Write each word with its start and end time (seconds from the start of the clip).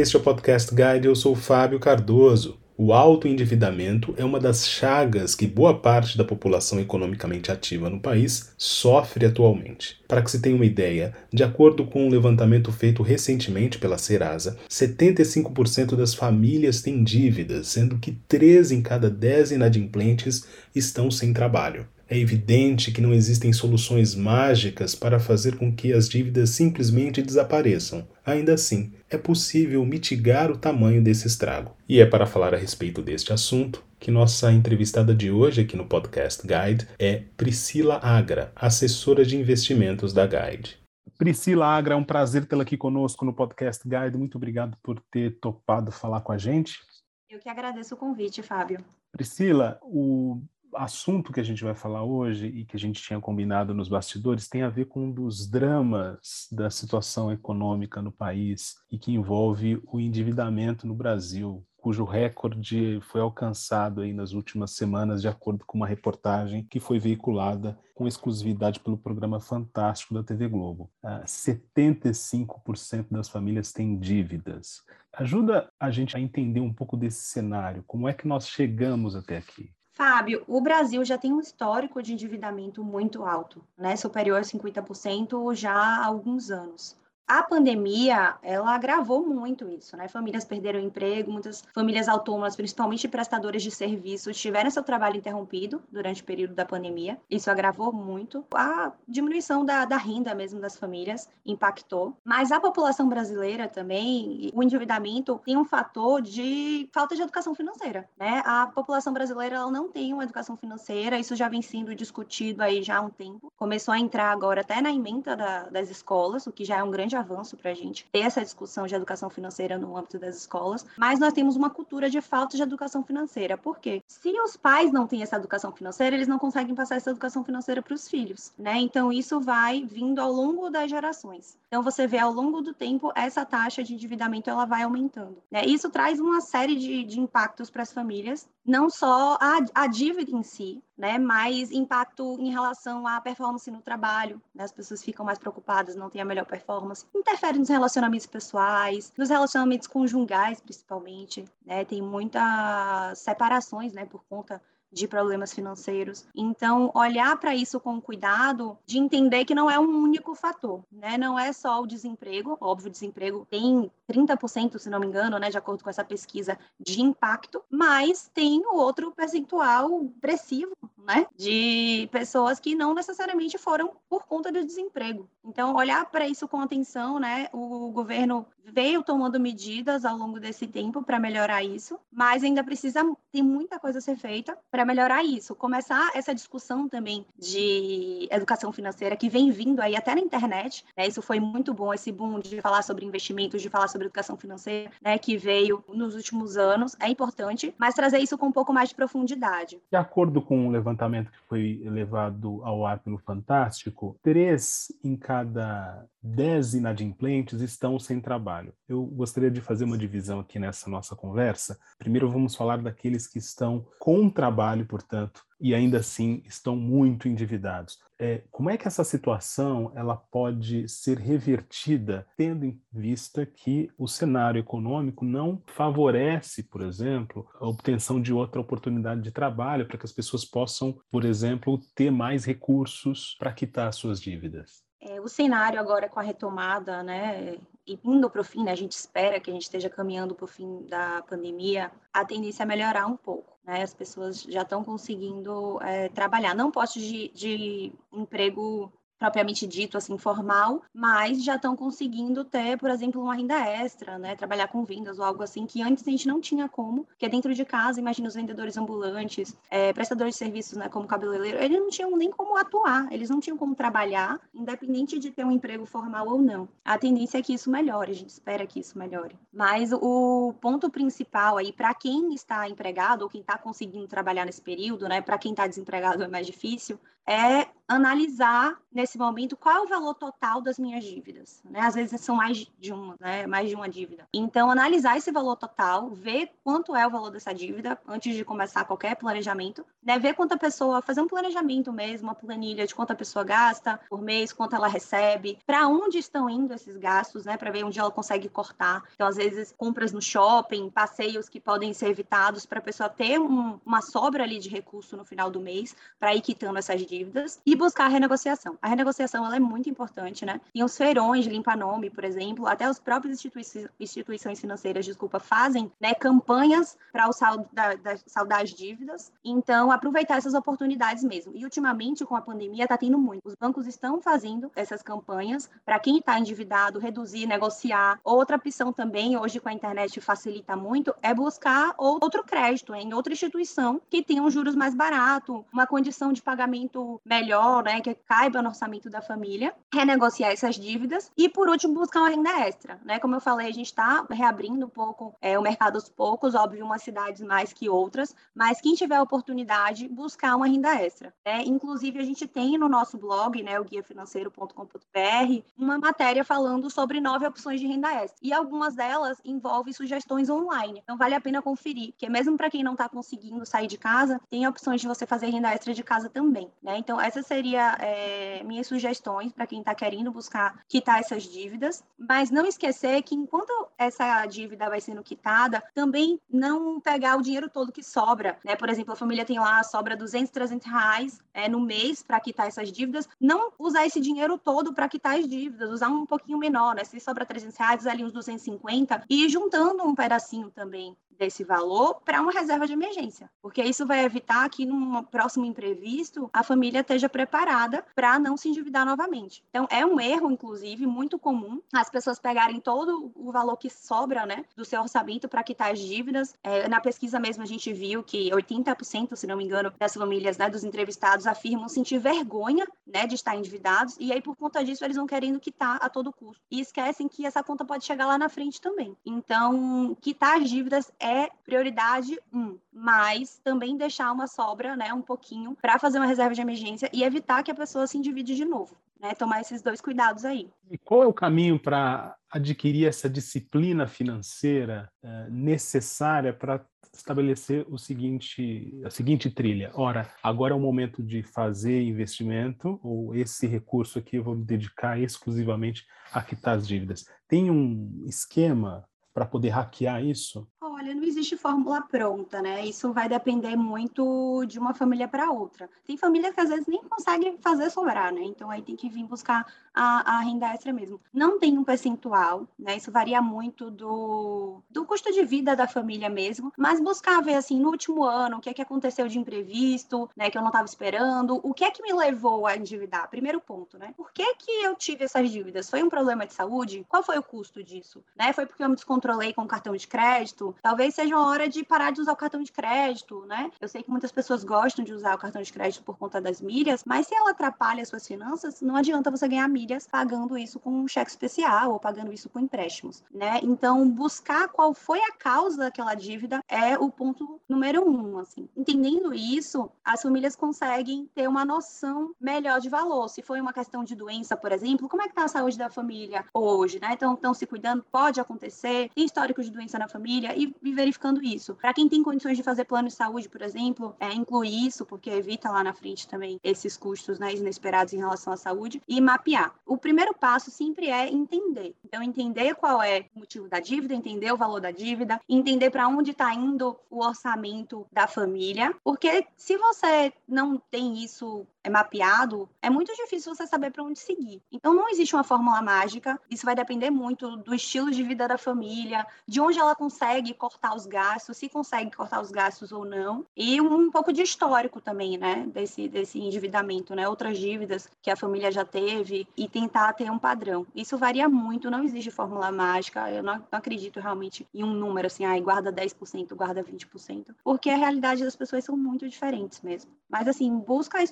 Este 0.00 0.16
é 0.16 0.18
o 0.18 0.22
Podcast 0.22 0.74
Guide, 0.74 1.08
eu 1.08 1.14
sou 1.14 1.36
Fábio 1.36 1.78
Cardoso. 1.78 2.56
O 2.74 2.94
autoendividamento 2.94 4.14
é 4.16 4.24
uma 4.24 4.40
das 4.40 4.66
chagas 4.66 5.34
que 5.34 5.46
boa 5.46 5.78
parte 5.78 6.16
da 6.16 6.24
população 6.24 6.80
economicamente 6.80 7.52
ativa 7.52 7.90
no 7.90 8.00
país 8.00 8.50
sofre 8.56 9.26
atualmente. 9.26 9.98
Para 10.08 10.22
que 10.22 10.30
se 10.30 10.40
tenha 10.40 10.56
uma 10.56 10.64
ideia, 10.64 11.12
de 11.30 11.44
acordo 11.44 11.84
com 11.84 12.06
um 12.06 12.08
levantamento 12.08 12.72
feito 12.72 13.02
recentemente 13.02 13.76
pela 13.76 13.98
Serasa, 13.98 14.56
75% 14.70 15.94
das 15.94 16.14
famílias 16.14 16.80
têm 16.80 17.04
dívidas, 17.04 17.66
sendo 17.66 17.98
que 17.98 18.12
3 18.26 18.72
em 18.72 18.80
cada 18.80 19.10
10 19.10 19.52
inadimplentes 19.52 20.46
estão 20.74 21.10
sem 21.10 21.34
trabalho. 21.34 21.86
É 22.10 22.18
evidente 22.18 22.90
que 22.90 23.00
não 23.00 23.14
existem 23.14 23.52
soluções 23.52 24.16
mágicas 24.16 24.96
para 24.96 25.20
fazer 25.20 25.56
com 25.56 25.72
que 25.72 25.92
as 25.92 26.08
dívidas 26.08 26.50
simplesmente 26.50 27.22
desapareçam. 27.22 28.04
Ainda 28.26 28.54
assim, 28.54 28.92
é 29.08 29.16
possível 29.16 29.86
mitigar 29.86 30.50
o 30.50 30.58
tamanho 30.58 31.00
desse 31.00 31.28
estrago. 31.28 31.76
E 31.88 32.00
é 32.00 32.04
para 32.04 32.26
falar 32.26 32.52
a 32.52 32.56
respeito 32.56 33.00
deste 33.00 33.32
assunto 33.32 33.84
que 34.00 34.10
nossa 34.10 34.50
entrevistada 34.50 35.14
de 35.14 35.30
hoje 35.30 35.60
aqui 35.60 35.76
no 35.76 35.86
Podcast 35.86 36.42
Guide 36.44 36.88
é 36.98 37.22
Priscila 37.36 38.00
Agra, 38.02 38.50
assessora 38.56 39.24
de 39.24 39.36
investimentos 39.36 40.12
da 40.12 40.26
Guide. 40.26 40.80
Priscila 41.16 41.66
Agra, 41.66 41.94
é 41.94 41.96
um 41.96 42.02
prazer 42.02 42.44
tê-la 42.44 42.62
aqui 42.62 42.76
conosco 42.76 43.24
no 43.24 43.32
Podcast 43.32 43.88
Guide. 43.88 44.18
Muito 44.18 44.34
obrigado 44.34 44.76
por 44.82 44.98
ter 45.12 45.38
topado 45.38 45.92
falar 45.92 46.22
com 46.22 46.32
a 46.32 46.38
gente. 46.38 46.80
Eu 47.28 47.38
que 47.38 47.48
agradeço 47.48 47.94
o 47.94 47.98
convite, 47.98 48.42
Fábio. 48.42 48.84
Priscila, 49.12 49.78
o 49.82 50.42
assunto 50.74 51.32
que 51.32 51.40
a 51.40 51.42
gente 51.42 51.64
vai 51.64 51.74
falar 51.74 52.04
hoje 52.04 52.46
e 52.46 52.64
que 52.64 52.76
a 52.76 52.78
gente 52.78 53.02
tinha 53.02 53.20
combinado 53.20 53.74
nos 53.74 53.88
bastidores 53.88 54.48
tem 54.48 54.62
a 54.62 54.68
ver 54.68 54.86
com 54.86 55.06
um 55.06 55.12
dos 55.12 55.48
dramas 55.48 56.48
da 56.50 56.70
situação 56.70 57.32
econômica 57.32 58.00
no 58.02 58.12
país 58.12 58.76
e 58.90 58.98
que 58.98 59.12
envolve 59.12 59.82
o 59.86 60.00
endividamento 60.00 60.86
no 60.86 60.94
Brasil, 60.94 61.64
cujo 61.76 62.04
recorde 62.04 63.00
foi 63.02 63.20
alcançado 63.20 64.02
aí 64.02 64.12
nas 64.12 64.32
últimas 64.32 64.72
semanas, 64.72 65.22
de 65.22 65.28
acordo 65.28 65.64
com 65.64 65.78
uma 65.78 65.86
reportagem 65.86 66.64
que 66.64 66.78
foi 66.78 66.98
veiculada 66.98 67.78
com 67.94 68.06
exclusividade 68.06 68.80
pelo 68.80 68.98
programa 68.98 69.40
Fantástico 69.40 70.14
da 70.14 70.22
TV 70.22 70.48
Globo. 70.48 70.90
75% 71.04 73.00
ah, 73.00 73.06
das 73.10 73.28
famílias 73.28 73.72
têm 73.72 73.98
dívidas. 73.98 74.82
Ajuda 75.12 75.70
a 75.78 75.90
gente 75.90 76.16
a 76.16 76.20
entender 76.20 76.60
um 76.60 76.72
pouco 76.72 76.96
desse 76.96 77.24
cenário, 77.24 77.82
como 77.86 78.08
é 78.08 78.14
que 78.14 78.28
nós 78.28 78.48
chegamos 78.48 79.16
até 79.16 79.38
aqui? 79.38 79.70
Fábio, 79.92 80.42
o 80.48 80.60
Brasil 80.60 81.04
já 81.04 81.16
tem 81.16 81.32
um 81.32 81.40
histórico 81.40 82.02
de 82.02 82.12
endividamento 82.12 82.82
muito 82.82 83.24
alto, 83.24 83.64
né? 83.78 83.94
Superior 83.96 84.40
a 84.40 84.44
50% 84.44 85.54
já 85.54 85.72
há 85.72 86.06
alguns 86.06 86.50
anos 86.50 86.96
a 87.30 87.44
pandemia, 87.44 88.34
ela 88.42 88.74
agravou 88.74 89.24
muito 89.24 89.68
isso, 89.68 89.96
né? 89.96 90.08
Famílias 90.08 90.44
perderam 90.44 90.80
emprego, 90.80 91.30
muitas 91.30 91.62
famílias 91.72 92.08
autônomas, 92.08 92.56
principalmente 92.56 93.06
prestadores 93.06 93.62
de 93.62 93.70
serviços, 93.70 94.36
tiveram 94.36 94.68
seu 94.68 94.82
trabalho 94.82 95.16
interrompido 95.16 95.80
durante 95.92 96.22
o 96.22 96.24
período 96.24 96.54
da 96.54 96.64
pandemia. 96.64 97.20
Isso 97.30 97.48
agravou 97.48 97.92
muito. 97.92 98.44
A 98.52 98.90
diminuição 99.06 99.64
da, 99.64 99.84
da 99.84 99.96
renda 99.96 100.34
mesmo 100.34 100.60
das 100.60 100.76
famílias 100.76 101.28
impactou. 101.46 102.16
Mas 102.24 102.50
a 102.50 102.58
população 102.58 103.08
brasileira 103.08 103.68
também, 103.68 104.50
o 104.52 104.60
endividamento 104.60 105.40
tem 105.44 105.56
um 105.56 105.64
fator 105.64 106.20
de 106.20 106.88
falta 106.92 107.14
de 107.14 107.22
educação 107.22 107.54
financeira, 107.54 108.08
né? 108.18 108.42
A 108.44 108.66
população 108.66 109.12
brasileira 109.12 109.54
ela 109.54 109.70
não 109.70 109.88
tem 109.88 110.12
uma 110.12 110.24
educação 110.24 110.56
financeira, 110.56 111.16
isso 111.16 111.36
já 111.36 111.48
vem 111.48 111.62
sendo 111.62 111.94
discutido 111.94 112.60
aí 112.60 112.82
já 112.82 112.96
há 112.96 113.00
um 113.00 113.10
tempo. 113.10 113.52
Começou 113.56 113.94
a 113.94 114.00
entrar 114.00 114.32
agora 114.32 114.62
até 114.62 114.80
na 114.80 114.90
emenda 114.90 115.36
da, 115.36 115.68
das 115.68 115.90
escolas, 115.90 116.44
o 116.48 116.52
que 116.52 116.64
já 116.64 116.78
é 116.78 116.82
um 116.82 116.90
grande 116.90 117.19
avanço 117.20 117.56
para 117.56 117.70
a 117.70 117.74
gente 117.74 118.06
ter 118.10 118.20
essa 118.20 118.42
discussão 118.42 118.86
de 118.86 118.94
educação 118.94 119.30
financeira 119.30 119.78
no 119.78 119.96
âmbito 119.96 120.18
das 120.18 120.36
escolas, 120.36 120.84
mas 120.96 121.18
nós 121.18 121.32
temos 121.32 121.56
uma 121.56 121.70
cultura 121.70 122.10
de 122.10 122.20
falta 122.20 122.56
de 122.56 122.62
educação 122.62 123.04
financeira. 123.04 123.56
Por 123.56 123.78
quê? 123.78 124.02
Se 124.08 124.30
os 124.40 124.56
pais 124.56 124.92
não 124.92 125.06
têm 125.06 125.22
essa 125.22 125.36
educação 125.36 125.72
financeira, 125.72 126.16
eles 126.16 126.28
não 126.28 126.38
conseguem 126.38 126.74
passar 126.74 126.96
essa 126.96 127.10
educação 127.10 127.44
financeira 127.44 127.82
para 127.82 127.94
os 127.94 128.08
filhos, 128.08 128.52
né? 128.58 128.78
Então 128.78 129.12
isso 129.12 129.40
vai 129.40 129.82
vindo 129.84 130.18
ao 130.20 130.32
longo 130.32 130.70
das 130.70 130.90
gerações. 130.90 131.56
Então 131.68 131.82
você 131.82 132.06
vê 132.06 132.18
ao 132.18 132.32
longo 132.32 132.60
do 132.60 132.74
tempo 132.74 133.12
essa 133.14 133.44
taxa 133.44 133.82
de 133.82 133.94
endividamento 133.94 134.50
ela 134.50 134.64
vai 134.64 134.82
aumentando. 134.82 135.42
Né? 135.50 135.64
Isso 135.64 135.90
traz 135.90 136.18
uma 136.18 136.40
série 136.40 136.76
de, 136.76 137.04
de 137.04 137.20
impactos 137.20 137.70
para 137.70 137.82
as 137.82 137.92
famílias, 137.92 138.48
não 138.64 138.90
só 138.90 139.38
a, 139.40 139.58
a 139.74 139.86
dívida 139.86 140.30
em 140.30 140.42
si, 140.42 140.82
né? 141.00 141.18
Mas 141.18 141.72
impacto 141.72 142.36
em 142.38 142.50
relação 142.50 143.06
à 143.06 143.18
performance 143.22 143.70
no 143.70 143.80
trabalho, 143.80 144.40
né? 144.54 144.64
As 144.64 144.70
pessoas 144.70 145.02
ficam 145.02 145.24
mais 145.24 145.38
preocupadas, 145.38 145.96
não 145.96 146.10
têm 146.10 146.20
a 146.20 146.24
melhor 146.26 146.44
performance. 146.44 147.06
Interfere 147.14 147.58
nos 147.58 147.70
relacionamentos 147.70 148.26
pessoais, 148.26 149.10
nos 149.16 149.30
relacionamentos 149.30 149.86
conjugais, 149.88 150.60
principalmente, 150.60 151.46
né? 151.64 151.86
Tem 151.86 152.02
muitas 152.02 153.18
separações, 153.18 153.94
né? 153.94 154.04
Por 154.04 154.22
conta 154.28 154.62
de 154.92 155.06
problemas 155.06 155.52
financeiros. 155.52 156.26
Então, 156.34 156.90
olhar 156.94 157.36
para 157.38 157.54
isso 157.54 157.78
com 157.80 158.00
cuidado, 158.00 158.78
de 158.86 158.98
entender 158.98 159.44
que 159.44 159.54
não 159.54 159.70
é 159.70 159.78
um 159.78 160.02
único 160.02 160.34
fator, 160.34 160.82
né? 160.90 161.16
Não 161.16 161.38
é 161.38 161.52
só 161.52 161.80
o 161.80 161.86
desemprego, 161.86 162.56
óbvio, 162.60 162.88
o 162.88 162.92
desemprego 162.92 163.46
tem 163.50 163.90
30%, 164.10 164.78
se 164.78 164.90
não 164.90 164.98
me 164.98 165.06
engano, 165.06 165.38
né, 165.38 165.50
de 165.50 165.58
acordo 165.58 165.84
com 165.84 165.90
essa 165.90 166.04
pesquisa, 166.04 166.58
de 166.78 167.00
impacto, 167.00 167.62
mas 167.70 168.28
tem 168.34 168.60
o 168.66 168.76
outro 168.76 169.12
percentual 169.12 170.02
expressivo, 170.02 170.72
né, 170.98 171.26
de 171.36 172.08
pessoas 172.10 172.58
que 172.58 172.74
não 172.74 172.92
necessariamente 172.92 173.56
foram 173.56 173.92
por 174.08 174.26
conta 174.26 174.50
do 174.50 174.64
desemprego. 174.64 175.28
Então, 175.44 175.74
olhar 175.76 176.04
para 176.06 176.26
isso 176.26 176.48
com 176.48 176.60
atenção, 176.60 177.18
né, 177.18 177.48
o 177.52 177.90
governo 177.90 178.46
veio 178.64 179.02
tomando 179.02 179.40
medidas 179.40 180.04
ao 180.04 180.16
longo 180.16 180.38
desse 180.38 180.66
tempo 180.66 181.02
para 181.02 181.18
melhorar 181.18 181.62
isso, 181.62 181.98
mas 182.12 182.44
ainda 182.44 182.62
precisa, 182.62 183.00
tem 183.32 183.42
muita 183.42 183.78
coisa 183.78 183.98
a 183.98 184.02
ser 184.02 184.16
feita 184.16 184.58
para 184.70 184.79
melhorar 184.84 185.22
isso. 185.22 185.54
Começar 185.54 186.10
essa 186.14 186.34
discussão 186.34 186.88
também 186.88 187.24
de 187.38 188.28
educação 188.30 188.72
financeira 188.72 189.16
que 189.16 189.28
vem 189.28 189.50
vindo 189.50 189.80
aí 189.80 189.94
até 189.94 190.14
na 190.14 190.20
internet, 190.20 190.84
né, 190.96 191.06
isso 191.06 191.22
foi 191.22 191.38
muito 191.38 191.72
bom, 191.72 191.94
esse 191.94 192.10
boom 192.10 192.40
de 192.40 192.60
falar 192.60 192.82
sobre 192.82 193.04
investimentos, 193.04 193.62
de 193.62 193.68
falar 193.68 193.88
sobre 193.88 194.00
sobre 194.00 194.06
educação 194.06 194.36
financeira, 194.36 194.90
né, 195.02 195.18
que 195.18 195.36
veio 195.36 195.84
nos 195.88 196.14
últimos 196.14 196.56
anos, 196.56 196.96
é 196.98 197.08
importante, 197.08 197.74
mas 197.78 197.94
trazer 197.94 198.18
isso 198.18 198.38
com 198.38 198.46
um 198.46 198.52
pouco 198.52 198.72
mais 198.72 198.88
de 198.88 198.94
profundidade. 198.94 199.78
De 199.90 199.96
acordo 199.96 200.40
com 200.40 200.58
o 200.58 200.68
um 200.68 200.70
levantamento 200.70 201.30
que 201.30 201.38
foi 201.48 201.82
levado 201.84 202.60
ao 202.64 202.86
ar 202.86 202.98
pelo 202.98 203.18
Fantástico, 203.18 204.16
três 204.22 204.90
em 205.04 205.16
cada 205.16 206.06
dez 206.22 206.74
inadimplentes 206.74 207.60
estão 207.60 207.98
sem 207.98 208.20
trabalho. 208.20 208.72
Eu 208.88 209.02
gostaria 209.04 209.50
de 209.50 209.60
fazer 209.60 209.84
uma 209.84 209.96
divisão 209.96 210.40
aqui 210.40 210.58
nessa 210.58 210.88
nossa 210.90 211.14
conversa. 211.14 211.78
Primeiro 211.98 212.30
vamos 212.30 212.54
falar 212.54 212.78
daqueles 212.78 213.26
que 213.26 213.38
estão 213.38 213.86
com 213.98 214.28
trabalho, 214.28 214.69
portanto, 214.84 215.42
e 215.60 215.74
ainda 215.74 215.98
assim 215.98 216.42
estão 216.46 216.74
muito 216.74 217.28
endividados. 217.28 217.98
É, 218.18 218.42
como 218.50 218.70
é 218.70 218.76
que 218.76 218.86
essa 218.86 219.04
situação 219.04 219.92
ela 219.94 220.16
pode 220.16 220.88
ser 220.88 221.18
revertida, 221.18 222.26
tendo 222.36 222.64
em 222.64 222.80
vista 222.92 223.44
que 223.46 223.90
o 223.96 224.06
cenário 224.06 224.58
econômico 224.58 225.24
não 225.24 225.62
favorece, 225.66 226.62
por 226.62 226.82
exemplo, 226.82 227.48
a 227.58 227.66
obtenção 227.66 228.20
de 228.20 228.32
outra 228.32 228.60
oportunidade 228.60 229.22
de 229.22 229.30
trabalho 229.30 229.86
para 229.86 229.98
que 229.98 230.06
as 230.06 230.12
pessoas 230.12 230.44
possam, 230.44 230.98
por 231.10 231.24
exemplo, 231.24 231.80
ter 231.94 232.10
mais 232.10 232.44
recursos 232.44 233.36
para 233.38 233.52
quitar 233.52 233.92
suas 233.92 234.20
dívidas? 234.20 234.82
É, 235.02 235.18
o 235.18 235.28
cenário 235.28 235.80
agora 235.80 236.10
com 236.10 236.20
a 236.20 236.22
retomada, 236.22 237.02
né, 237.02 237.56
indo 238.04 238.28
para 238.28 238.42
o 238.42 238.44
fim, 238.44 238.62
né, 238.62 238.72
a 238.72 238.76
gente 238.76 238.92
espera 238.92 239.40
que 239.40 239.50
a 239.50 239.52
gente 239.52 239.62
esteja 239.62 239.88
caminhando 239.88 240.34
para 240.34 240.44
o 240.44 240.48
fim 240.48 240.84
da 240.86 241.22
pandemia, 241.22 241.90
a 242.12 242.22
tendência 242.22 242.64
é 242.64 242.66
melhorar 242.66 243.06
um 243.06 243.16
pouco. 243.16 243.58
Né, 243.70 243.84
as 243.84 243.94
pessoas 243.94 244.42
já 244.42 244.62
estão 244.62 244.82
conseguindo 244.82 245.80
é, 245.80 246.08
trabalhar. 246.08 246.56
Não 246.56 246.72
postos 246.72 247.02
de, 247.02 247.28
de 247.28 247.92
emprego 248.12 248.92
propriamente 249.20 249.66
dito, 249.66 249.98
assim, 249.98 250.16
formal, 250.16 250.82
mas 250.94 251.44
já 251.44 251.56
estão 251.56 251.76
conseguindo 251.76 252.42
ter, 252.42 252.78
por 252.78 252.90
exemplo, 252.90 253.22
uma 253.22 253.34
renda 253.34 253.54
extra, 253.54 254.18
né? 254.18 254.34
Trabalhar 254.34 254.66
com 254.68 254.82
vendas 254.82 255.18
ou 255.18 255.24
algo 255.26 255.42
assim, 255.42 255.66
que 255.66 255.82
antes 255.82 256.08
a 256.08 256.10
gente 256.10 256.26
não 256.26 256.40
tinha 256.40 256.66
como, 256.68 257.06
que 257.18 257.26
é 257.26 257.28
dentro 257.28 257.54
de 257.54 257.64
casa, 257.66 258.00
imagina 258.00 258.28
os 258.28 258.34
vendedores 258.34 258.78
ambulantes, 258.78 259.54
é, 259.70 259.92
prestadores 259.92 260.34
de 260.34 260.38
serviços, 260.38 260.78
né, 260.78 260.88
como 260.88 261.06
cabeleireiro, 261.06 261.62
eles 261.62 261.78
não 261.78 261.90
tinham 261.90 262.16
nem 262.16 262.30
como 262.30 262.56
atuar, 262.56 263.12
eles 263.12 263.28
não 263.28 263.40
tinham 263.40 263.58
como 263.58 263.74
trabalhar, 263.74 264.40
independente 264.54 265.18
de 265.18 265.30
ter 265.30 265.44
um 265.44 265.52
emprego 265.52 265.84
formal 265.84 266.26
ou 266.26 266.40
não. 266.40 266.66
A 266.82 266.96
tendência 266.96 267.36
é 267.36 267.42
que 267.42 267.52
isso 267.52 267.70
melhore, 267.70 268.12
a 268.12 268.14
gente 268.14 268.30
espera 268.30 268.66
que 268.66 268.80
isso 268.80 268.98
melhore. 268.98 269.36
Mas 269.52 269.92
o 269.92 270.54
ponto 270.62 270.88
principal 270.88 271.58
aí, 271.58 271.72
para 271.72 271.92
quem 271.92 272.32
está 272.32 272.66
empregado 272.66 273.22
ou 273.22 273.28
quem 273.28 273.42
está 273.42 273.58
conseguindo 273.58 274.08
trabalhar 274.08 274.46
nesse 274.46 274.62
período, 274.62 275.06
né, 275.06 275.20
para 275.20 275.36
quem 275.36 275.50
está 275.50 275.66
desempregado 275.66 276.22
é 276.22 276.28
mais 276.28 276.46
difícil, 276.46 276.98
é 277.30 277.68
analisar 277.86 278.76
nesse 278.92 279.18
momento 279.18 279.56
qual 279.56 279.76
é 279.76 279.80
o 279.80 279.88
valor 279.88 280.14
total 280.14 280.60
das 280.60 280.78
minhas 280.78 281.04
dívidas, 281.04 281.60
né? 281.68 281.80
Às 281.80 281.94
vezes 281.94 282.20
são 282.20 282.36
mais 282.36 282.68
de 282.78 282.92
uma, 282.92 283.16
né? 283.20 283.46
Mais 283.46 283.68
de 283.68 283.74
uma 283.74 283.88
dívida. 283.88 284.28
Então, 284.32 284.70
analisar 284.70 285.16
esse 285.16 285.30
valor 285.32 285.56
total, 285.56 286.08
ver 286.10 286.50
quanto 286.62 286.94
é 286.94 287.04
o 287.06 287.10
valor 287.10 287.30
dessa 287.30 287.52
dívida 287.52 287.98
antes 288.06 288.36
de 288.36 288.44
começar 288.44 288.84
qualquer 288.84 289.16
planejamento, 289.16 289.84
né? 290.02 290.18
Ver 290.20 290.34
quanto 290.34 290.52
a 290.52 290.56
pessoa, 290.56 291.02
fazer 291.02 291.20
um 291.20 291.26
planejamento 291.26 291.92
mesmo, 291.92 292.28
uma 292.28 292.34
planilha 292.34 292.86
de 292.86 292.94
quanto 292.94 293.12
a 293.12 293.16
pessoa 293.16 293.44
gasta 293.44 294.00
por 294.08 294.22
mês, 294.22 294.52
quanto 294.52 294.76
ela 294.76 294.86
recebe, 294.86 295.58
para 295.66 295.88
onde 295.88 296.18
estão 296.18 296.48
indo 296.48 296.72
esses 296.72 296.96
gastos, 296.96 297.44
né? 297.44 297.56
Para 297.56 297.72
ver 297.72 297.84
onde 297.84 297.98
ela 297.98 298.10
consegue 298.10 298.48
cortar. 298.48 299.04
Então, 299.14 299.26
às 299.26 299.36
vezes, 299.36 299.74
compras 299.76 300.12
no 300.12 300.22
shopping, 300.22 300.90
passeios 300.90 301.48
que 301.48 301.60
podem 301.60 301.92
ser 301.92 302.08
evitados 302.08 302.66
para 302.66 302.78
a 302.78 302.82
pessoa 302.82 303.08
ter 303.08 303.38
um, 303.40 303.80
uma 303.84 304.00
sobra 304.00 304.44
ali 304.44 304.58
de 304.58 304.68
recurso 304.68 305.16
no 305.16 305.24
final 305.24 305.50
do 305.50 305.60
mês 305.60 305.94
para 306.18 306.34
ir 306.34 306.40
quitando 306.40 306.76
essas 306.76 307.00
dívidas 307.00 307.19
e 307.66 307.76
buscar 307.76 308.06
a 308.06 308.08
renegociação. 308.08 308.78
A 308.80 308.88
renegociação 308.88 309.44
ela 309.44 309.56
é 309.56 309.60
muito 309.60 309.88
importante, 309.88 310.44
né? 310.44 310.60
E 310.74 310.82
os 310.82 310.96
feirões 310.96 311.44
de 311.44 311.50
limpa-nome, 311.50 312.10
por 312.10 312.24
exemplo, 312.24 312.66
até 312.66 312.84
as 312.84 312.98
próprias 312.98 313.34
institui 313.34 313.62
instituições 313.98 314.60
financeiras, 314.60 315.04
desculpa, 315.04 315.38
fazem 315.38 315.90
né, 316.00 316.14
campanhas 316.14 316.96
para 317.12 317.28
o 317.28 317.32
saldo 317.32 317.68
da, 317.72 317.94
da, 317.94 318.16
saldar 318.26 318.62
as 318.62 318.70
dívidas. 318.70 319.32
Então, 319.44 319.90
aproveitar 319.90 320.36
essas 320.38 320.54
oportunidades 320.54 321.24
mesmo. 321.24 321.52
E 321.54 321.64
ultimamente, 321.64 322.24
com 322.24 322.36
a 322.36 322.40
pandemia, 322.40 322.84
está 322.84 322.96
tendo 322.96 323.18
muito. 323.18 323.40
Os 323.44 323.54
bancos 323.54 323.86
estão 323.86 324.20
fazendo 324.20 324.70
essas 324.74 325.02
campanhas 325.02 325.70
para 325.84 325.98
quem 325.98 326.18
está 326.18 326.38
endividado, 326.38 326.98
reduzir, 326.98 327.46
negociar. 327.46 328.18
Outra 328.24 328.56
opção 328.56 328.92
também, 328.92 329.36
hoje 329.36 329.60
com 329.60 329.68
a 329.68 329.72
internet 329.72 330.20
facilita 330.20 330.76
muito, 330.76 331.14
é 331.22 331.34
buscar 331.34 331.94
outro 331.96 332.44
crédito 332.44 332.94
em 332.94 333.12
outra 333.12 333.32
instituição 333.32 334.00
que 334.08 334.22
tenha 334.22 334.42
um 334.42 334.50
juros 334.50 334.74
mais 334.74 334.94
barato, 334.94 335.64
uma 335.72 335.86
condição 335.86 336.32
de 336.32 336.42
pagamento 336.42 336.99
melhor 337.24 337.84
né, 337.84 338.00
que 338.00 338.14
caiba 338.14 338.62
no 338.62 338.68
orçamento 338.68 339.08
da 339.08 339.20
família, 339.20 339.74
renegociar 339.92 340.52
essas 340.52 340.76
dívidas 340.76 341.30
e, 341.36 341.48
por 341.48 341.68
último, 341.68 341.94
buscar 341.94 342.20
uma 342.20 342.30
renda 342.30 342.66
extra, 342.66 343.00
né? 343.04 343.18
Como 343.18 343.34
eu 343.34 343.40
falei, 343.40 343.68
a 343.68 343.72
gente 343.72 343.86
está 343.86 344.26
reabrindo 344.30 344.86
um 344.86 344.88
pouco 344.88 345.34
é, 345.40 345.58
o 345.58 345.62
mercado 345.62 345.96
aos 345.96 346.08
poucos, 346.08 346.54
óbvio, 346.54 346.84
umas 346.84 347.02
cidades 347.02 347.40
mais 347.40 347.72
que 347.72 347.88
outras, 347.88 348.34
mas 348.54 348.80
quem 348.80 348.94
tiver 348.94 349.20
oportunidade, 349.20 350.08
buscar 350.08 350.56
uma 350.56 350.66
renda 350.66 350.94
extra. 350.94 351.32
Né? 351.44 351.62
Inclusive, 351.64 352.18
a 352.18 352.24
gente 352.24 352.46
tem 352.46 352.76
no 352.78 352.88
nosso 352.88 353.18
blog, 353.18 353.62
né, 353.62 353.78
o 353.78 353.84
guiafinanceiro.com.br, 353.84 355.62
uma 355.76 355.98
matéria 355.98 356.44
falando 356.44 356.90
sobre 356.90 357.20
nove 357.20 357.46
opções 357.46 357.80
de 357.80 357.86
renda 357.86 358.12
extra. 358.22 358.38
E 358.42 358.52
algumas 358.52 358.94
delas 358.94 359.38
envolvem 359.44 359.92
sugestões 359.92 360.48
online. 360.48 361.00
Então, 361.02 361.16
vale 361.16 361.34
a 361.34 361.40
pena 361.40 361.62
conferir, 361.62 362.12
porque 362.12 362.28
mesmo 362.28 362.56
para 362.56 362.70
quem 362.70 362.82
não 362.82 362.92
está 362.92 363.08
conseguindo 363.08 363.64
sair 363.66 363.86
de 363.86 363.98
casa, 363.98 364.40
tem 364.48 364.66
opções 364.66 365.00
de 365.00 365.06
você 365.06 365.26
fazer 365.26 365.46
renda 365.46 365.70
extra 365.72 365.94
de 365.94 366.02
casa 366.02 366.28
também. 366.28 366.70
Né? 366.82 366.89
Então, 366.98 367.20
essas 367.20 367.46
seriam 367.46 367.70
seria 367.70 367.96
é, 368.00 368.62
minhas 368.64 368.86
sugestões 368.86 369.52
para 369.52 369.66
quem 369.66 369.80
está 369.80 369.94
querendo 369.94 370.32
buscar 370.32 370.82
quitar 370.88 371.20
essas 371.20 371.44
dívidas, 371.44 372.02
mas 372.18 372.50
não 372.50 372.66
esquecer 372.66 373.22
que 373.22 373.34
enquanto 373.34 373.70
essa 373.96 374.44
dívida 374.46 374.88
vai 374.88 375.00
sendo 375.00 375.22
quitada, 375.22 375.82
também 375.94 376.40
não 376.50 377.00
pegar 377.00 377.36
o 377.36 377.42
dinheiro 377.42 377.68
todo 377.68 377.92
que 377.92 378.02
sobra, 378.02 378.58
né? 378.64 378.74
Por 378.74 378.88
exemplo, 378.88 379.12
a 379.12 379.16
família 379.16 379.44
tem 379.44 379.58
lá, 379.58 379.82
sobra 379.82 380.16
200, 380.16 380.50
300 380.50 380.86
reais 380.86 381.38
é, 381.52 381.68
no 381.68 381.80
mês 381.80 382.22
para 382.22 382.40
quitar 382.40 382.66
essas 382.66 382.90
dívidas, 382.90 383.28
não 383.40 383.72
usar 383.78 384.06
esse 384.06 384.20
dinheiro 384.20 384.58
todo 384.58 384.92
para 384.92 385.08
quitar 385.08 385.38
as 385.38 385.46
dívidas, 385.46 385.90
usar 385.90 386.08
um 386.08 386.26
pouquinho 386.26 386.58
menor, 386.58 386.94
né? 386.94 387.04
Se 387.04 387.20
sobra 387.20 387.46
300 387.46 387.76
reais, 387.76 388.06
ali 388.06 388.24
uns 388.24 388.32
250 388.32 389.24
e 389.28 389.44
ir 389.44 389.48
juntando 389.48 390.02
um 390.02 390.14
pedacinho 390.14 390.70
também 390.70 391.16
desse 391.40 391.64
valor 391.64 392.20
para 392.22 392.42
uma 392.42 392.52
reserva 392.52 392.86
de 392.86 392.92
emergência, 392.92 393.50
porque 393.62 393.82
isso 393.82 394.06
vai 394.06 394.22
evitar 394.26 394.68
que 394.68 394.84
num 394.84 395.22
próximo 395.24 395.64
imprevisto 395.64 396.50
a 396.52 396.62
família 396.62 396.79
esteja 396.88 397.28
preparada 397.28 398.04
para 398.14 398.38
não 398.38 398.56
se 398.56 398.68
endividar 398.68 399.06
novamente. 399.06 399.62
Então 399.70 399.86
é 399.90 400.04
um 400.04 400.20
erro, 400.20 400.50
inclusive, 400.50 401.06
muito 401.06 401.38
comum 401.38 401.80
as 401.92 402.10
pessoas 402.10 402.38
pegarem 402.38 402.80
todo 402.80 403.32
o 403.34 403.52
valor 403.52 403.76
que 403.76 403.90
sobra, 403.90 404.46
né, 404.46 404.64
do 404.76 404.84
seu 404.84 405.00
orçamento 405.00 405.48
para 405.48 405.62
quitar 405.62 405.92
as 405.92 405.98
dívidas. 405.98 406.54
É, 406.62 406.88
na 406.88 407.00
pesquisa 407.00 407.38
mesmo 407.38 407.62
a 407.62 407.66
gente 407.66 407.92
viu 407.92 408.22
que 408.22 408.50
80%, 408.50 409.36
se 409.36 409.46
não 409.46 409.56
me 409.56 409.64
engano, 409.64 409.92
das 409.98 410.14
famílias, 410.14 410.58
né, 410.58 410.68
dos 410.68 410.84
entrevistados 410.84 411.46
afirmam 411.46 411.88
sentir 411.88 412.18
vergonha, 412.18 412.86
né, 413.06 413.26
de 413.26 413.34
estar 413.34 413.56
endividados 413.56 414.16
e 414.18 414.32
aí 414.32 414.40
por 414.40 414.56
conta 414.56 414.84
disso 414.84 415.04
eles 415.04 415.16
vão 415.16 415.26
querendo 415.26 415.60
quitar 415.60 415.98
a 416.00 416.08
todo 416.08 416.32
custo 416.32 416.62
e 416.70 416.80
esquecem 416.80 417.28
que 417.28 417.46
essa 417.46 417.62
conta 417.62 417.84
pode 417.84 418.04
chegar 418.04 418.26
lá 418.26 418.38
na 418.38 418.48
frente 418.48 418.80
também. 418.80 419.16
Então, 419.24 420.16
quitar 420.20 420.60
as 420.60 420.68
dívidas 420.68 421.10
é 421.18 421.50
prioridade 421.64 422.38
um, 422.52 422.78
mas 423.00 423.58
também 423.64 423.96
deixar 423.96 424.30
uma 424.30 424.46
sobra, 424.46 424.94
né, 424.94 425.12
um 425.12 425.22
pouquinho, 425.22 425.76
para 425.80 425.98
fazer 425.98 426.18
uma 426.18 426.26
reserva 426.26 426.54
de 426.54 426.60
emergência 426.60 427.10
e 427.12 427.22
evitar 427.22 427.62
que 427.62 427.70
a 427.70 427.74
pessoa 427.74 428.06
se 428.06 428.18
endivide 428.18 428.54
de 428.54 428.64
novo, 428.64 428.96
né? 429.18 429.34
Tomar 429.34 429.60
esses 429.60 429.80
dois 429.80 430.00
cuidados 430.00 430.44
aí. 430.44 430.68
E 430.90 430.98
qual 430.98 431.22
é 431.22 431.26
o 431.26 431.32
caminho 431.32 431.78
para 431.78 432.36
adquirir 432.50 433.06
essa 433.06 433.28
disciplina 433.28 434.06
financeira 434.06 435.10
é, 435.22 435.48
necessária 435.48 436.52
para 436.52 436.84
estabelecer 437.12 437.84
o 437.88 437.98
seguinte, 437.98 439.00
a 439.04 439.10
seguinte 439.10 439.50
trilha. 439.50 439.90
Ora, 439.94 440.30
agora 440.42 440.74
é 440.74 440.76
o 440.76 440.80
momento 440.80 441.22
de 441.22 441.42
fazer 441.42 442.02
investimento, 442.02 443.00
ou 443.02 443.34
esse 443.34 443.66
recurso 443.66 444.18
aqui 444.18 444.36
eu 444.36 444.44
vou 444.44 444.54
me 444.54 444.64
dedicar 444.64 445.18
exclusivamente 445.18 446.06
a 446.32 446.40
quitar 446.42 446.76
as 446.76 446.86
dívidas. 446.86 447.24
Tem 447.48 447.70
um 447.70 448.24
esquema 448.26 449.04
para 449.34 449.46
poder 449.46 449.70
hackear 449.70 450.24
isso? 450.24 450.68
Olha, 450.82 451.14
não 451.14 451.24
existe 451.24 451.58
fórmula 451.58 452.00
pronta, 452.00 452.62
né? 452.62 452.86
Isso 452.86 453.12
vai 453.12 453.28
depender 453.28 453.76
muito 453.76 454.64
de 454.64 454.78
uma 454.78 454.94
família 454.94 455.28
para 455.28 455.50
outra. 455.50 455.90
Tem 456.06 456.16
famílias 456.16 456.54
que 456.54 456.60
às 456.62 456.70
vezes 456.70 456.86
nem 456.86 457.02
conseguem 457.04 457.58
fazer 457.58 457.90
sobrar, 457.90 458.32
né? 458.32 458.40
Então 458.44 458.70
aí 458.70 458.80
tem 458.80 458.96
que 458.96 459.06
vir 459.10 459.24
buscar 459.26 459.66
a, 459.94 460.36
a 460.36 460.40
renda 460.40 460.72
extra 460.72 460.90
mesmo. 460.90 461.20
Não 461.34 461.58
tem 461.58 461.76
um 461.76 461.84
percentual, 461.84 462.66
né? 462.78 462.96
Isso 462.96 463.12
varia 463.12 463.42
muito 463.42 463.90
do, 463.90 464.80
do 464.88 465.04
custo 465.04 465.30
de 465.30 465.44
vida 465.44 465.76
da 465.76 465.86
família 465.86 466.30
mesmo, 466.30 466.72
mas 466.78 466.98
buscar 466.98 467.42
ver 467.42 467.56
assim 467.56 467.78
no 467.78 467.90
último 467.90 468.24
ano 468.24 468.56
o 468.56 468.60
que 468.60 468.70
é 468.70 468.74
que 468.74 468.80
aconteceu 468.80 469.28
de 469.28 469.38
imprevisto, 469.38 470.30
né? 470.34 470.48
Que 470.48 470.56
eu 470.56 470.62
não 470.62 470.70
estava 470.70 470.86
esperando, 470.86 471.60
o 471.62 471.74
que 471.74 471.84
é 471.84 471.90
que 471.90 472.02
me 472.02 472.14
levou 472.14 472.66
a 472.66 472.74
endividar? 472.74 473.28
Primeiro 473.28 473.60
ponto, 473.60 473.98
né? 473.98 474.14
Por 474.16 474.32
que 474.32 474.54
que 474.54 474.70
eu 474.82 474.94
tive 474.94 475.24
essas 475.24 475.50
dívidas? 475.50 475.90
Foi 475.90 476.02
um 476.02 476.08
problema 476.08 476.46
de 476.46 476.54
saúde? 476.54 477.04
Qual 477.06 477.22
foi 477.22 477.36
o 477.36 477.42
custo 477.42 477.84
disso? 477.84 478.24
Né? 478.34 478.54
Foi 478.54 478.64
porque 478.64 478.82
eu 478.82 478.88
me 478.88 478.94
descontrolei 478.94 479.52
com 479.52 479.62
o 479.62 479.68
cartão 479.68 479.94
de 479.94 480.08
crédito? 480.08 480.69
Talvez 480.82 481.14
seja 481.14 481.36
uma 481.36 481.46
hora 481.46 481.68
de 481.68 481.84
parar 481.84 482.10
de 482.10 482.20
usar 482.20 482.32
o 482.32 482.36
cartão 482.36 482.62
de 482.62 482.72
crédito, 482.72 483.44
né? 483.46 483.70
Eu 483.80 483.88
sei 483.88 484.02
que 484.02 484.10
muitas 484.10 484.32
pessoas 484.32 484.64
gostam 484.64 485.04
de 485.04 485.12
usar 485.12 485.34
o 485.34 485.38
cartão 485.38 485.62
de 485.62 485.72
crédito 485.72 486.02
por 486.02 486.16
conta 486.16 486.40
das 486.40 486.60
milhas, 486.60 487.02
mas 487.04 487.26
se 487.26 487.34
ela 487.34 487.50
atrapalha 487.50 488.02
as 488.02 488.08
suas 488.08 488.26
finanças, 488.26 488.80
não 488.80 488.96
adianta 488.96 489.30
você 489.30 489.48
ganhar 489.48 489.68
milhas 489.68 490.06
pagando 490.06 490.56
isso 490.56 490.78
com 490.78 490.90
um 490.90 491.08
cheque 491.08 491.30
especial 491.30 491.92
ou 491.92 492.00
pagando 492.00 492.32
isso 492.32 492.48
com 492.48 492.58
empréstimos, 492.60 493.22
né? 493.30 493.60
Então, 493.62 494.08
buscar 494.08 494.68
qual 494.68 494.94
foi 494.94 495.20
a 495.20 495.32
causa 495.32 495.78
daquela 495.78 496.14
dívida 496.14 496.62
é 496.68 496.98
o 496.98 497.10
ponto 497.10 497.60
número 497.68 498.08
um, 498.08 498.38
assim. 498.38 498.68
Entendendo 498.76 499.32
isso, 499.34 499.90
as 500.04 500.22
famílias 500.22 500.56
conseguem 500.56 501.28
ter 501.34 501.48
uma 501.48 501.64
noção 501.64 502.34
melhor 502.40 502.80
de 502.80 502.88
valor. 502.88 503.28
Se 503.28 503.42
foi 503.42 503.60
uma 503.60 503.72
questão 503.72 504.04
de 504.04 504.14
doença, 504.14 504.56
por 504.56 504.72
exemplo, 504.72 505.08
como 505.08 505.22
é 505.22 505.28
que 505.28 505.34
tá 505.34 505.44
a 505.44 505.48
saúde 505.48 505.78
da 505.78 505.90
família 505.90 506.44
hoje, 506.52 506.98
né? 507.00 507.10
Então, 507.12 507.34
estão 507.34 507.54
se 507.54 507.66
cuidando, 507.66 508.04
pode 508.10 508.40
acontecer, 508.40 509.10
tem 509.14 509.24
histórico 509.24 509.62
de 509.62 509.70
doença 509.70 509.98
na 509.98 510.08
família 510.08 510.56
e 510.60 510.92
verificando 510.92 511.42
isso. 511.42 511.74
Para 511.74 511.94
quem 511.94 512.08
tem 512.08 512.22
condições 512.22 512.56
de 512.56 512.62
fazer 512.62 512.84
plano 512.84 513.08
de 513.08 513.14
saúde, 513.14 513.48
por 513.48 513.62
exemplo, 513.62 514.14
é, 514.18 514.32
incluir 514.32 514.86
isso, 514.86 515.06
porque 515.06 515.30
evita 515.30 515.70
lá 515.70 515.82
na 515.82 515.92
frente 515.92 516.28
também 516.28 516.58
esses 516.62 516.96
custos 516.96 517.38
né, 517.38 517.54
inesperados 517.54 518.12
em 518.12 518.18
relação 518.18 518.52
à 518.52 518.56
saúde, 518.56 519.02
e 519.08 519.20
mapear. 519.20 519.74
O 519.86 519.96
primeiro 519.96 520.34
passo 520.34 520.70
sempre 520.70 521.08
é 521.08 521.28
entender. 521.28 521.94
Então, 522.04 522.22
entender 522.22 522.74
qual 522.74 523.02
é 523.02 523.26
o 523.34 523.40
motivo 523.40 523.68
da 523.68 523.80
dívida, 523.80 524.14
entender 524.14 524.52
o 524.52 524.56
valor 524.56 524.80
da 524.80 524.90
dívida, 524.90 525.40
entender 525.48 525.90
para 525.90 526.08
onde 526.08 526.32
está 526.32 526.54
indo 526.54 526.96
o 527.10 527.24
orçamento 527.24 528.06
da 528.12 528.26
família, 528.26 528.94
porque 529.02 529.46
se 529.56 529.76
você 529.76 530.32
não 530.48 530.78
tem 530.90 531.22
isso 531.22 531.66
é 531.82 531.90
mapeado, 531.90 532.68
é 532.82 532.90
muito 532.90 533.14
difícil 533.14 533.54
você 533.54 533.66
saber 533.66 533.90
para 533.90 534.02
onde 534.02 534.18
seguir. 534.18 534.62
Então 534.70 534.94
não 534.94 535.08
existe 535.08 535.34
uma 535.34 535.44
fórmula 535.44 535.80
mágica, 535.82 536.40
isso 536.50 536.66
vai 536.66 536.74
depender 536.74 537.10
muito 537.10 537.56
do 537.56 537.74
estilo 537.74 538.10
de 538.10 538.22
vida 538.22 538.46
da 538.46 538.58
família, 538.58 539.26
de 539.46 539.60
onde 539.60 539.78
ela 539.78 539.94
consegue 539.94 540.52
cortar 540.54 540.94
os 540.94 541.06
gastos, 541.06 541.56
se 541.56 541.68
consegue 541.68 542.10
cortar 542.14 542.40
os 542.40 542.50
gastos 542.50 542.92
ou 542.92 543.04
não, 543.04 543.46
e 543.56 543.80
um 543.80 544.10
pouco 544.10 544.32
de 544.32 544.42
histórico 544.42 545.00
também, 545.00 545.38
né, 545.38 545.66
desse, 545.72 546.08
desse 546.08 546.38
endividamento, 546.38 547.14
né, 547.14 547.28
outras 547.28 547.58
dívidas 547.58 548.08
que 548.20 548.30
a 548.30 548.36
família 548.36 548.70
já 548.70 548.84
teve 548.84 549.46
e 549.56 549.68
tentar 549.68 550.12
ter 550.12 550.30
um 550.30 550.38
padrão. 550.38 550.86
Isso 550.94 551.16
varia 551.16 551.48
muito, 551.48 551.90
não 551.90 552.04
existe 552.04 552.30
fórmula 552.30 552.70
mágica, 552.70 553.30
eu 553.30 553.42
não, 553.42 553.64
acredito 553.72 554.20
realmente 554.20 554.66
em 554.74 554.84
um 554.84 554.92
número 554.92 555.26
assim, 555.26 555.44
ah, 555.44 555.58
guarda 555.60 555.92
10%, 555.92 556.54
guarda 556.54 556.82
20%, 556.82 557.54
porque 557.64 557.90
a 557.90 557.96
realidade 557.96 558.44
das 558.44 558.56
pessoas 558.56 558.84
são 558.84 558.96
muito 558.96 559.28
diferentes 559.28 559.80
mesmo. 559.80 560.10
Mas 560.28 560.46
assim, 560.46 560.78
busca 560.78 561.22